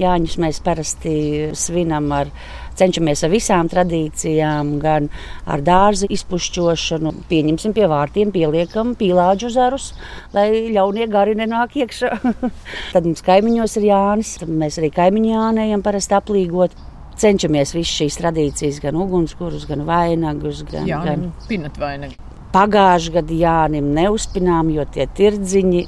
Jāņus 0.00 0.38
mēs 0.42 0.62
parasti 0.64 1.14
svinam 1.58 2.10
ar. 2.14 2.32
Cenšamies 2.80 3.20
ar 3.26 3.32
visām 3.34 3.68
tradīcijām, 3.68 4.70
gan 4.80 5.10
ar 5.44 5.60
dārza 5.60 6.06
izpušķošanu. 6.14 7.10
Pieņemsim 7.28 7.74
pie 7.76 7.84
vārtiem, 7.90 8.30
pieliekam 8.32 8.94
pīlāģu 8.96 9.50
zarus, 9.52 9.90
lai 10.32 10.46
ļaunie 10.72 11.04
gari 11.10 11.34
nenāk 11.36 11.76
iekšā. 11.82 12.14
Tad 12.94 13.04
mums 13.04 13.20
kaimiņos 13.26 13.76
ir 13.82 13.90
Jānis. 13.90 14.32
Mēs 14.48 14.80
arī 14.80 14.94
kaimiņu 14.96 15.34
Jānējam 15.34 15.84
parasti 15.84 16.16
aplīgot 16.16 16.78
cenšamies 17.20 17.74
visas 17.76 17.92
šīs 18.00 18.18
tradīcijas, 18.22 18.80
gan 18.86 18.96
ugunskurus, 19.02 19.68
gan 19.68 19.84
vainagus. 19.88 20.64
Gan, 20.70 20.88
Jā, 20.88 21.04
gan... 21.04 21.28
nu, 21.28 21.48
pinat 21.50 21.76
vainag. 21.80 22.16
Pagājušajā 22.50 23.14
gadā 23.14 23.36
Jānim 23.38 23.92
neuzpinām, 23.94 24.72
jo 24.74 24.82
tie 24.90 25.06
tirdziņi, 25.06 25.84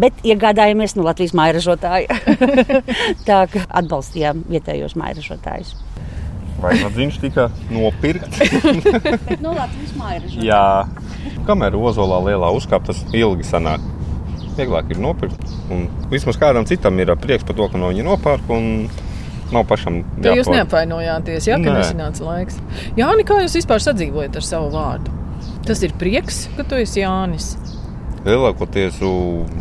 bet 0.00 0.22
iegādājāmies 0.24 0.96
no 0.96 1.04
Latvijas 1.04 1.34
mairažotāja. 1.36 2.16
Tā 3.28 3.42
kā 3.52 3.66
atbalstījām 3.82 4.46
vietējos 4.48 4.96
mairažotājus. 5.00 5.74
Vai 6.60 6.74
viņš 6.96 7.20
tika 7.20 7.48
nopirkts? 7.72 8.40
No 9.44 9.52
Latvijas 9.56 9.92
mairažotāja. 10.00 10.48
Jā, 10.48 11.36
kamēr 11.48 11.76
ozolā 11.76 12.22
lielā 12.30 12.50
uzkāpa, 12.56 12.92
tas 12.92 13.04
ilgi 13.16 13.44
sanāk. 13.48 13.84
Vieglāk 14.56 14.90
ir 14.92 15.00
nopirkt. 15.00 15.52
Un 15.72 15.86
vismaz 16.10 16.40
kādam 16.40 16.66
citam 16.68 16.98
ir 17.00 17.12
prieks 17.20 17.44
par 17.48 17.56
to, 17.60 17.68
ka 17.68 17.80
no 17.80 17.92
viņa 17.92 18.08
nopērk. 18.08 18.50
un 18.56 18.90
Nav 19.50 19.64
pašam 19.66 20.04
jūs 20.22 20.46
neapvainojāties, 20.46 21.48
ja, 21.50 21.56
ka 21.58 21.72
Nē. 21.72 21.80
nesanāca 21.80 22.22
laiks. 22.22 22.60
Jāni, 22.94 23.24
kā 23.26 23.40
jūs 23.42 23.56
vispār 23.58 23.82
sadzīvojat 23.82 24.38
ar 24.38 24.46
savu 24.46 24.70
vārdu? 24.70 25.19
Tas 25.66 25.82
ir 25.84 25.92
prieks, 26.00 26.46
ka 26.56 26.64
tu 26.66 26.78
esi 26.80 27.02
Jānis. 27.02 27.52
Lielākoties, 28.24 28.98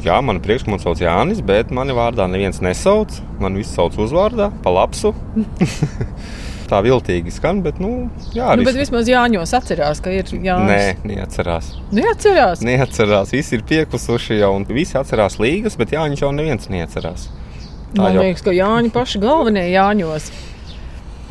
jā, 0.03 0.17
man 0.25 0.39
ir 0.39 0.43
prieks, 0.43 0.65
ka 0.67 0.73
man 0.73 0.81
sauc 0.83 0.99
Jānis, 0.99 1.39
bet 1.45 1.69
mani 1.75 1.93
vārdā 1.95 2.25
neviens 2.27 2.59
nesauc. 2.63 3.13
Man 3.39 3.55
viss 3.55 3.71
sauc 3.75 3.95
uzvārdā, 3.99 4.49
pa 4.63 4.73
lapsu. 4.75 5.13
Tā 6.69 6.83
viltīgi 6.85 7.31
skan, 7.33 7.63
bet, 7.65 7.79
nu, 7.81 8.09
jā, 8.29 8.43
Nu, 8.43 8.51
arī. 8.53 8.65
bet 8.67 8.75
vismaz 8.77 9.07
Jāņos 9.09 9.53
atcerās, 9.57 10.01
ka 10.05 10.11
ir 10.13 10.27
Jānis. 10.29 10.69
Nē, 10.69 11.13
neatcerās. 11.15 11.71
Neatcerās. 11.97 12.61
Neatcerās, 12.67 13.31
visi 13.33 13.55
ir 13.57 13.63
piekusuši 13.71 14.37
jau, 14.43 14.51
un 14.59 14.67
visi 14.69 14.93
atcerās 14.99 15.39
līgas, 15.41 15.79
bet 15.79 15.95
Jānis 15.95 16.21
jau 16.21 16.29
neviens 16.35 16.69
neatcerās. 16.69 17.25
Tā 17.95 18.03
Man 18.03 18.19
jau 18.19 18.21
liekas, 18.27 18.43
ka 18.45 18.53
Jāņi 18.53 18.91
paši 18.93 19.23
galvenie 19.23 19.65
Jāņos. 19.71 20.29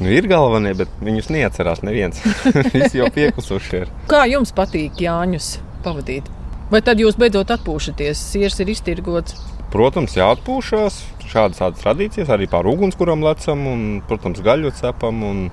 Nu, 0.01 0.11
ir 0.13 0.29
galvenie, 0.31 0.75
bet 0.79 0.91
viņus 1.05 1.31
neatcerās 1.35 1.85
neviens. 1.87 2.23
visi 2.75 3.01
jau 3.01 3.11
piekusuši 3.15 3.83
ir. 3.83 3.93
Kā 4.11 4.25
jums 4.31 4.55
patīk 4.57 5.01
Jāņus 5.03 5.57
pavadīt? 5.85 6.29
Vai 6.73 6.83
tad 6.85 7.01
jūs 7.01 7.17
beidzot 7.17 7.51
atpūšaties? 7.55 8.21
Siers 8.35 8.59
ir 8.61 8.73
iztirgots. 8.75 9.39
Protams, 9.73 10.17
jāatpūšas. 10.17 10.99
Šādas 11.29 11.61
tādas 11.61 11.83
tradīcijas 11.85 12.31
arī 12.33 12.49
pār 12.49 12.69
ugunskuram 12.71 13.25
lecam 13.25 13.67
un, 13.69 13.87
protams, 14.09 14.41
gaļu 14.45 14.73
cepam 14.77 15.23
un 15.29 15.47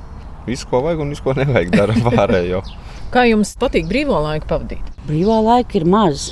visu, 0.48 0.68
ko 0.72 0.84
vajag 0.86 1.04
un 1.04 1.12
visu, 1.12 1.24
ko 1.26 1.36
nevajag 1.36 1.72
darām 1.76 2.04
pārējo. 2.10 2.62
Kā 3.16 3.26
jums 3.30 3.54
patīk 3.60 3.88
brīvo 3.90 4.18
laiku 4.24 4.50
pavadīt? 4.52 4.92
Brīvā 5.08 5.40
laika 5.44 5.80
ir 5.80 5.88
maz. 5.88 6.30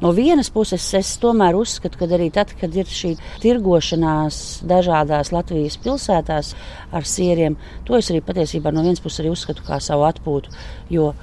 No 0.00 0.10
vienas 0.12 0.50
puses, 0.52 0.84
es 0.98 1.14
tomēr 1.22 1.56
uzskatu, 1.56 1.96
ka 1.96 2.08
arī 2.12 2.26
tad, 2.32 2.50
kad 2.60 2.74
ir 2.76 2.84
šī 2.84 3.14
tirgošanās 3.40 4.40
dažādās 4.68 5.32
Latvijas 5.32 5.78
pilsētās 5.80 6.52
ar 6.92 7.08
sieriem, 7.08 7.56
to 7.88 7.96
es 7.96 8.10
arī 8.12 8.20
patiesībā 8.26 8.74
no 8.76 8.84
vienas 8.84 9.00
puses 9.00 9.24
uzskatu 9.30 9.64
kā 9.64 9.80
savu 9.80 10.04
atpūtu. 10.10 10.52
Jo 10.92 11.14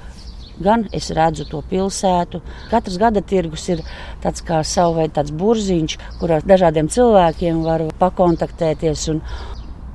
gan 0.58 0.88
es 0.94 1.10
redzu 1.14 1.46
to 1.50 1.62
pilsētu. 1.70 2.40
Katrs 2.70 2.98
gada 2.98 3.22
tirgus 3.22 3.68
ir 3.70 3.82
tāds 4.22 4.42
kā 4.46 4.62
veidu 4.96 5.24
burziņš, 5.38 5.98
kurā 6.20 6.40
dažādiem 6.42 6.88
cilvēkiem 6.88 7.62
var 7.62 7.86
pakontaktēties. 7.98 9.08
Un, 9.14 9.22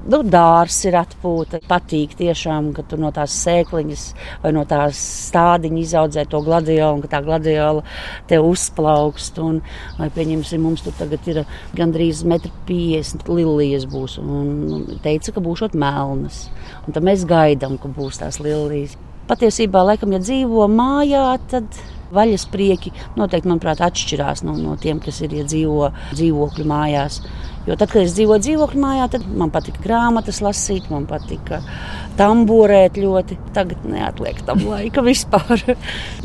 Nu, 0.10 0.24
dārsts 0.26 0.88
ir 0.90 0.96
atpūta. 0.98 1.60
Patīk 1.70 2.16
tiešām, 2.18 2.72
ka 2.74 2.82
tu 2.90 2.98
no 2.98 3.12
tās 3.14 3.36
sēkliņas 3.44 4.06
vai 4.42 4.52
no 4.56 4.64
tās 4.70 4.98
stādiņa 5.30 5.82
izaudzē 5.84 6.24
to 6.32 6.42
gladiolu, 6.46 6.98
un 6.98 7.04
ka 7.04 7.12
tā 7.12 7.20
gladiola 7.26 7.84
te 8.30 8.40
uzplaukst. 8.42 9.38
Un, 9.44 9.60
vai, 10.00 10.10
pieņemsim, 10.16 10.64
mums 10.66 10.82
tur 10.86 10.96
tagad 10.98 11.30
ir 11.30 11.44
gandrīz 11.78 12.24
1,50 12.26 13.22
m 13.28 13.38
lilijas 13.38 13.86
būs. 13.90 14.18
Un 14.24 14.98
teica, 15.06 15.36
ka 15.36 15.46
būšot 15.46 15.78
melnas. 15.78 16.48
Un 16.88 16.98
tad 16.98 17.06
mēs 17.06 17.28
gaidām, 17.30 17.78
ka 17.78 17.92
būs 17.94 18.24
tās 18.24 18.42
lilijas. 18.42 18.98
Patiesībā, 19.30 19.86
laikam, 19.92 20.16
ja 20.16 20.24
dzīvo 20.24 20.66
mājā, 20.74 21.28
tad 21.52 21.70
vaļas 22.14 22.48
prieki 22.52 22.94
noteikti, 23.20 23.50
manuprāt, 23.50 23.84
atšķirās 23.86 24.44
no, 24.48 24.56
no 24.60 24.76
tiem, 24.82 25.02
kas 25.04 25.22
ir 25.26 25.36
ja 25.40 25.46
dzīvo 25.48 25.92
dzīvokļu 26.14 26.68
mājās. 26.70 27.22
Jo 27.68 27.76
tad, 27.78 27.92
kad 27.92 28.02
es 28.02 28.16
dzīvoju 28.16 28.42
dzīvokļu 28.42 28.80
mājā, 28.82 29.06
tad 29.14 29.26
man 29.38 29.52
patika 29.54 29.82
grāmatas 29.84 30.40
lasīt, 30.42 30.88
man 30.90 31.04
patika 31.10 31.60
tamborēt 32.18 32.98
ļoti. 32.98 33.38
Tagad 33.54 33.84
neatliek 33.90 34.40
tam 34.48 34.64
laika 34.72 35.04
vispār. 35.06 35.66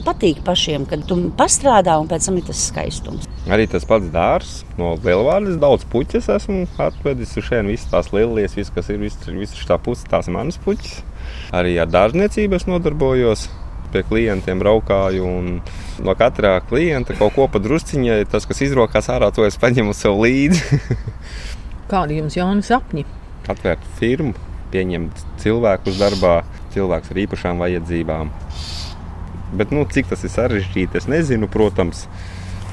patīk 0.06 0.40
pašiem, 0.46 0.86
kad 0.88 1.04
tu 1.08 1.18
pastrādā 1.36 1.98
un 2.00 2.08
pēc 2.08 2.30
tam 2.30 2.38
ir 2.40 2.46
tas 2.48 2.62
skaistums. 2.70 3.28
Arī 3.50 3.66
tas 3.68 3.84
pats 3.88 4.08
dārsts 4.14 4.78
no 4.78 4.94
Lielvārdas, 5.04 5.58
daudz 5.60 5.84
puķis 5.92 6.30
esmu 6.32 6.64
atvedis 6.80 7.34
šeit, 7.36 7.66
visas 7.68 7.90
tās 7.92 8.08
lielās, 8.14 8.56
viss, 8.56 8.72
kas 8.72 8.88
ir, 8.94 9.02
visas 9.02 9.28
vis 9.34 9.68
tā 9.68 9.76
puse, 9.82 10.06
tās 10.08 10.30
manas 10.32 10.56
puķis. 10.64 11.02
Arī 11.54 11.76
ar 11.82 11.90
dārzniecību 11.92 12.56
es 12.56 12.66
nodarbojos. 12.70 13.48
Pie 13.94 14.02
klientiem 14.02 14.58
braukāju, 14.58 15.22
un 15.22 15.50
no 16.02 16.14
katra 16.18 16.56
klienta 16.66 17.14
kaut 17.14 17.36
ko 17.36 17.44
padrusciņai, 17.46 18.24
tas, 18.26 18.42
kas 18.50 18.64
izrokās 18.66 19.06
ārā, 19.14 19.28
to 19.30 19.44
es 19.46 19.54
paņemu 19.62 19.92
sev 19.94 20.18
līdzi. 20.18 20.80
Kādi 21.92 22.16
jums 22.18 22.34
jauni 22.34 22.64
sapņi? 22.66 23.04
Atvērt 23.54 23.84
firmu, 24.00 24.32
pieņemt 24.72 25.20
cilvēkus 25.44 26.00
darbā, 26.00 26.40
cilvēkus 26.74 27.12
ar 27.14 27.20
īpašām 27.22 27.62
vajadzībām. 27.62 28.32
Bet, 29.54 29.70
nu, 29.70 29.84
cik 29.86 30.10
tas 30.10 30.24
ir 30.26 30.32
sarežģīti, 30.34 30.98
es 30.98 31.06
nezinu, 31.06 31.46
protams, 31.46 32.08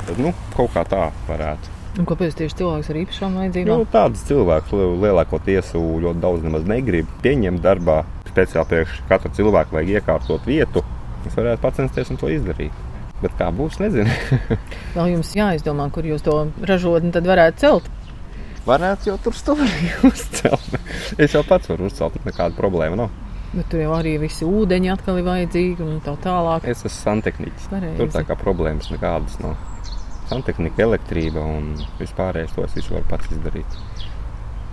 bet 0.07 0.17
nu, 0.17 0.31
kaut 0.55 0.73
kā 0.73 0.81
tā 0.89 1.11
varētu. 1.27 1.75
Un 1.99 2.07
kāpēc 2.07 2.33
tieši 2.39 2.57
cilvēks 2.63 2.89
ar 2.89 2.99
īpašām 3.01 3.37
vajadzībām? 3.41 3.83
Nu, 3.83 3.85
Tādus 3.91 4.23
cilvēkus 4.29 4.73
lielākoties 5.03 5.73
ļoti 5.75 6.23
daudz 6.23 6.47
nemaz 6.47 6.65
negrib 6.65 7.09
pieņemt 7.21 7.61
darbā. 7.61 7.99
Speciāli 8.31 8.69
priekš 8.71 9.01
katra 9.11 9.31
cilvēka 9.35 9.75
vajag 9.75 9.93
iekārtot 9.99 10.47
vietu. 10.47 10.85
Es 11.27 11.37
varētu 11.37 11.61
pacensties 11.63 12.11
un 12.11 12.19
to 12.21 12.29
izdarīt. 12.31 12.75
Bet 13.21 13.33
kā 13.37 13.51
būs, 13.53 13.77
nezinu. 13.81 14.09
Vēl 14.95 15.11
jums 15.15 15.33
jāizdomā, 15.37 15.89
kur 15.93 16.07
jūs 16.09 16.23
to 16.25 16.37
ražotni 16.65 17.11
tad 17.13 17.27
varētu 17.29 17.61
celt. 17.61 17.89
Varētu 18.65 19.11
jau 19.11 19.17
tur 19.21 19.37
stūrī 19.37 19.91
uzcelt. 20.09 20.79
Es 21.21 21.35
jau 21.35 21.43
pats 21.45 21.69
varu 21.69 21.89
uzcelt, 21.89 22.17
nekāda 22.25 22.57
problēma 22.57 23.03
nav. 23.03 23.13
Bet 23.51 23.67
tur 23.67 23.81
jau 23.83 23.91
arī 23.97 24.15
visi 24.21 24.47
ūdeņi 24.47 24.91
atkal 24.93 25.17
ir 25.19 25.25
vajadzīgi 25.27 25.83
un 25.83 25.97
tā 26.05 26.13
tālāk. 26.23 26.65
Es 26.71 26.85
esmu 26.85 26.93
santehniķis. 26.95 27.67
Tur 27.99 28.11
tā 28.13 28.23
kā 28.27 28.37
problēmas 28.39 28.87
nekādas 28.93 29.35
nav. 29.43 29.57
Santehnika, 30.31 30.85
elektrība 30.85 31.43
un 31.43 31.73
vispārējais 31.99 32.53
to 32.55 32.63
es 32.63 32.77
visu 32.77 32.95
varu 32.95 33.09
pats 33.09 33.33
izdarīt. 33.35 33.79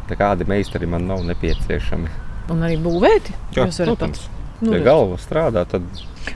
Kādi 0.08 0.46
meistari 0.48 0.86
man 0.88 1.08
nav 1.10 1.24
nepieciešami. 1.26 2.12
Un 2.54 2.62
arī 2.64 2.78
būvēti. 2.80 3.34
Jā, 3.56 3.66
protams. 3.66 4.22
pats. 4.22 4.62
Nu, 4.62 4.72
ja 4.74 4.80
galva 4.86 5.18
strādā, 5.20 5.64
tad 5.68 5.84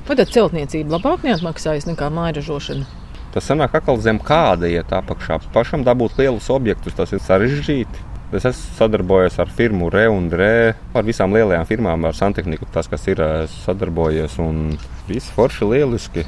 Vai 0.09 0.19
tad 0.19 0.33
celtniecība 0.35 0.99
labāk 0.99 1.25
neatmaksājas 1.27 1.89
nekā 1.91 2.11
mājražošana? 2.13 3.03
tas 3.33 3.49
sanāk 3.49 3.77
atkal 3.79 4.01
zem 4.03 4.21
kāda 4.23 4.69
iet 4.69 4.93
apakšā. 4.93 5.41
Pašam 5.55 5.87
dabūt 5.87 6.19
lielus 6.21 6.51
objektus, 6.53 6.97
tas 6.99 7.13
ir 7.15 7.23
sarežģīti. 7.25 8.11
Es 8.33 8.47
esmu 8.49 8.77
sadarbojies 8.79 9.35
ar 9.43 9.51
firmu 9.53 9.91
Re 9.93 10.07
un 10.09 10.31
Re, 10.33 10.73
ar 10.97 11.05
visām 11.05 11.35
lielajām 11.37 11.67
firmām, 11.69 12.07
ar 12.09 12.17
santehniku, 12.17 12.69
tas, 12.73 12.89
kas 12.89 13.05
ir 13.13 13.21
esmu 13.21 13.65
sadarbojies, 13.67 14.39
un 14.41 14.79
viss 15.09 15.33
forši 15.37 15.69
lieliski. 15.69 16.25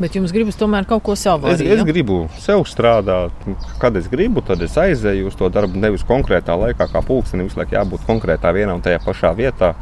Bet 0.00 0.16
jums 0.16 0.32
gribas 0.32 0.56
tomēr 0.56 0.86
kaut 0.88 1.02
ko 1.04 1.14
savu. 1.16 1.48
Es, 1.48 1.60
arī, 1.60 1.72
es 1.74 1.80
ja? 1.82 1.84
gribu 1.88 2.22
sev 2.40 2.64
strādāt, 2.68 3.48
kad 3.80 3.96
es 4.00 4.08
gribu, 4.08 4.40
tad 4.44 4.62
es 4.64 4.76
aizēju 4.80 5.28
uz 5.28 5.36
to 5.36 5.48
darbu. 5.52 5.80
Nevis 5.80 6.04
konkrētā 6.08 6.56
laikā, 6.56 6.88
kā 6.92 7.02
pulkstenim, 7.04 7.48
visu 7.48 7.60
laiku 7.60 7.76
jābūt 7.76 8.06
konkrētā 8.08 8.52
vienā 8.56 8.76
un 8.76 8.84
tajā 8.84 9.00
pašā 9.04 9.34
vietā. 9.36 9.74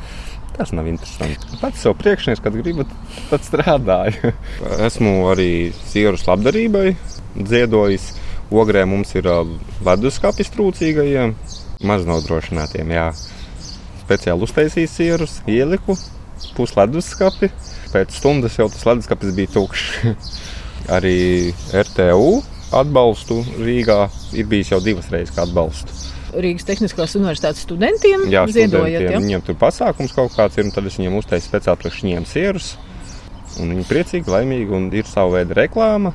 Tas 0.59 0.73
nav 0.75 0.89
interesanti. 0.91 1.39
Pats 1.61 1.85
sev 1.85 1.95
priekšnieks, 2.01 2.43
kad 2.43 2.57
gribu, 2.59 2.87
tad 3.31 3.45
strādāju. 3.47 4.33
Esmu 4.89 5.13
arī 5.31 5.71
sieru 5.87 6.19
labdarībai 6.19 6.97
dziedojis. 7.39 8.11
Ogrē 8.49 8.83
mums 8.89 9.13
ir 9.13 9.27
leduskapis 9.85 10.49
trūcīgajiem, 10.55 11.35
maznodrošinātiem. 11.85 12.95
Jā. 12.97 13.11
Speciāli 14.03 14.47
uztaisīju 14.49 14.91
sierus, 14.91 15.39
ieliku 15.47 15.99
pusleduskapi. 16.57 17.53
Pēc 17.93 18.17
stundas 18.19 18.57
jau 18.59 18.71
tas 18.73 18.87
leduskapis 18.89 19.35
bija 19.37 19.53
tukšs. 19.53 19.89
arī 20.97 21.53
RTU 21.77 22.39
atbalstu 22.75 23.43
Rīgā 23.61 24.03
ir 24.37 24.49
bijis 24.49 24.73
jau 24.73 24.81
divas 24.85 25.09
reizes, 25.13 25.35
kā 25.37 25.45
atbalstu. 25.47 26.08
Rīgas 26.35 26.67
Tehniskās 26.69 27.17
Universitātes 27.19 27.65
studentiem 27.65 28.27
Jā, 28.33 28.45
ziedojat. 28.53 29.09
Ja? 29.09 29.19
Viņiem 29.23 29.45
tur 29.47 29.59
pasākums 29.61 30.15
kaut 30.17 30.35
kāds 30.37 30.59
ir, 30.61 30.69
un 30.69 30.75
tad 30.75 30.87
es 30.89 30.99
viņiem 31.01 31.19
uztaisu 31.21 31.49
speciāli 31.49 31.83
priekš 31.83 32.05
viņiem 32.05 32.29
sierus. 32.29 32.73
Un 33.59 33.73
viņi 33.75 33.87
priecīgi, 33.89 34.31
laimīgi, 34.31 34.73
un 34.75 34.89
ir 34.95 35.09
sava 35.09 35.39
veida 35.39 35.57
reklāma. 35.59 36.15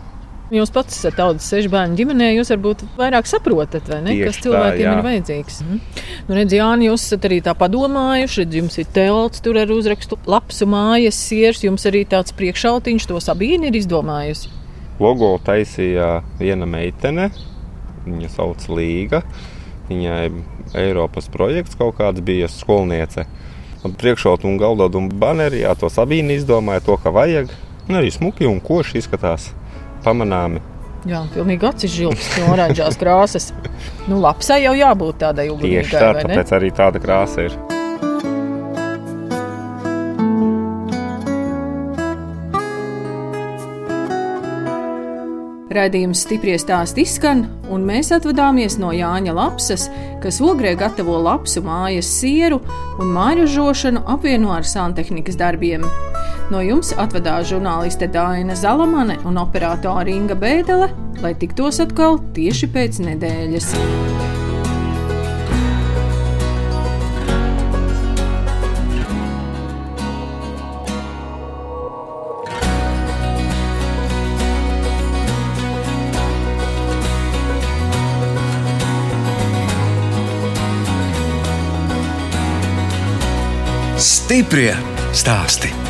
Jūs 0.53 0.69
pats 0.69 0.93
esat 0.93 1.15
tautas 1.17 1.45
sešu 1.49 1.71
bērnu 1.73 1.95
ģimenē, 1.97 2.27
jūs 2.35 2.51
varbūt 2.53 2.83
vairāk 2.99 3.25
saprotat, 3.25 3.87
vai 3.89 4.01
ne, 4.03 4.11
Tieši 4.13 4.27
kas 4.27 4.35
tā, 4.37 4.43
cilvēkiem 4.45 4.83
jā. 4.83 4.91
ir 4.91 5.05
vajadzīgs. 5.07 5.61
Mhm. 5.63 5.79
Nu, 6.27 6.35
redz, 6.37 6.53
Jāni, 6.53 6.89
jūs 6.91 7.05
esat 7.07 7.25
arī 7.29 7.39
tā 7.45 7.55
padomājuši, 7.57 8.43
redz, 8.43 8.57
jums 8.59 8.77
ir 8.83 8.91
telts 8.93 9.41
tur 9.43 9.57
ar 9.57 9.71
uzrakstu 9.73 10.19
labs 10.29 10.61
mājas 10.69 11.17
siers, 11.17 11.63
jums 11.65 11.87
arī 11.89 12.03
tāds 12.11 12.35
priekšautiņš, 12.37 13.07
to 13.09 13.23
Sabīna 13.23 13.71
ir 13.71 13.79
izdomājusi. 13.79 14.51
Logo 15.01 15.31
taisīja 15.41 16.19
viena 16.37 16.67
meitene, 16.69 17.31
viņa 18.05 18.29
sauc 18.35 18.67
Līga. 18.69 19.23
Viņai 19.93 20.31
Eiropas 20.79 21.29
projekts 21.29 21.77
kaut 21.77 21.99
kāds 21.99 22.23
bija 22.25 22.49
skolniece. 22.49 23.27
Priekšaut 23.83 24.45
un 24.47 24.57
galdot 24.57 24.95
un 24.95 25.09
baneri, 25.21 25.61
jā, 25.65 25.73
to 25.77 25.89
Sabīna 25.91 26.37
izdomāja 26.37 26.85
to, 26.85 26.97
ka 26.97 27.11
vajag. 27.13 27.51
Un 27.89 27.99
arī 27.99 28.13
smuki 28.15 28.47
un 28.47 28.61
koši 28.63 29.01
izskatās 29.01 29.51
pamanāmi. 30.05 30.63
Jā, 31.03 31.25
pilnīgi 31.33 31.67
acis 31.67 31.91
žilps, 31.91 32.29
no 32.39 32.53
oranžās 32.55 32.95
krāsas. 32.99 33.51
Nu, 34.07 34.21
lapsai 34.23 34.61
jau 34.63 34.71
jābūt 34.77 35.19
tādai 35.25 35.49
Tieši 35.49 35.57
ugunīgai, 35.57 35.85
tā, 35.91 36.09
vai 36.15 36.23
ne? 36.23 36.31
tāpēc 36.31 36.57
arī 36.59 36.73
tāda 36.79 37.03
krāsa 37.03 37.49
ir. 37.49 37.72
Radījums 45.73 46.21
stipri 46.27 46.53
stāst 46.61 46.99
izskan, 47.01 47.47
un 47.73 47.85
mēs 47.87 48.11
atvadāmies 48.13 48.75
no 48.77 48.91
Jāņa 48.93 49.33
Lapsas, 49.33 49.87
kas 50.21 50.37
ogrē 50.43 50.75
gatavo 50.77 51.15
lapsu 51.25 51.63
mājas 51.65 52.11
sieru 52.19 52.59
un 53.01 53.09
mājražošanu 53.15 54.03
apvieno 54.13 54.53
ar 54.53 54.67
santehnikas 54.69 55.39
darbiem. 55.39 55.87
No 56.53 56.61
jums 56.61 56.91
atvadās 56.99 57.47
žurnāliste 57.49 58.11
Dāna 58.13 58.53
Zalamane 58.59 59.17
un 59.25 59.41
operātore 59.41 60.13
Inga 60.13 60.37
Bēdelē, 60.37 60.91
lai 61.23 61.33
tiktos 61.41 61.81
atkal 61.81 62.21
tieši 62.37 62.69
pēc 62.75 63.01
nedēļas. 63.07 63.73
Stiprie 84.33 84.73
stāsti. 85.13 85.82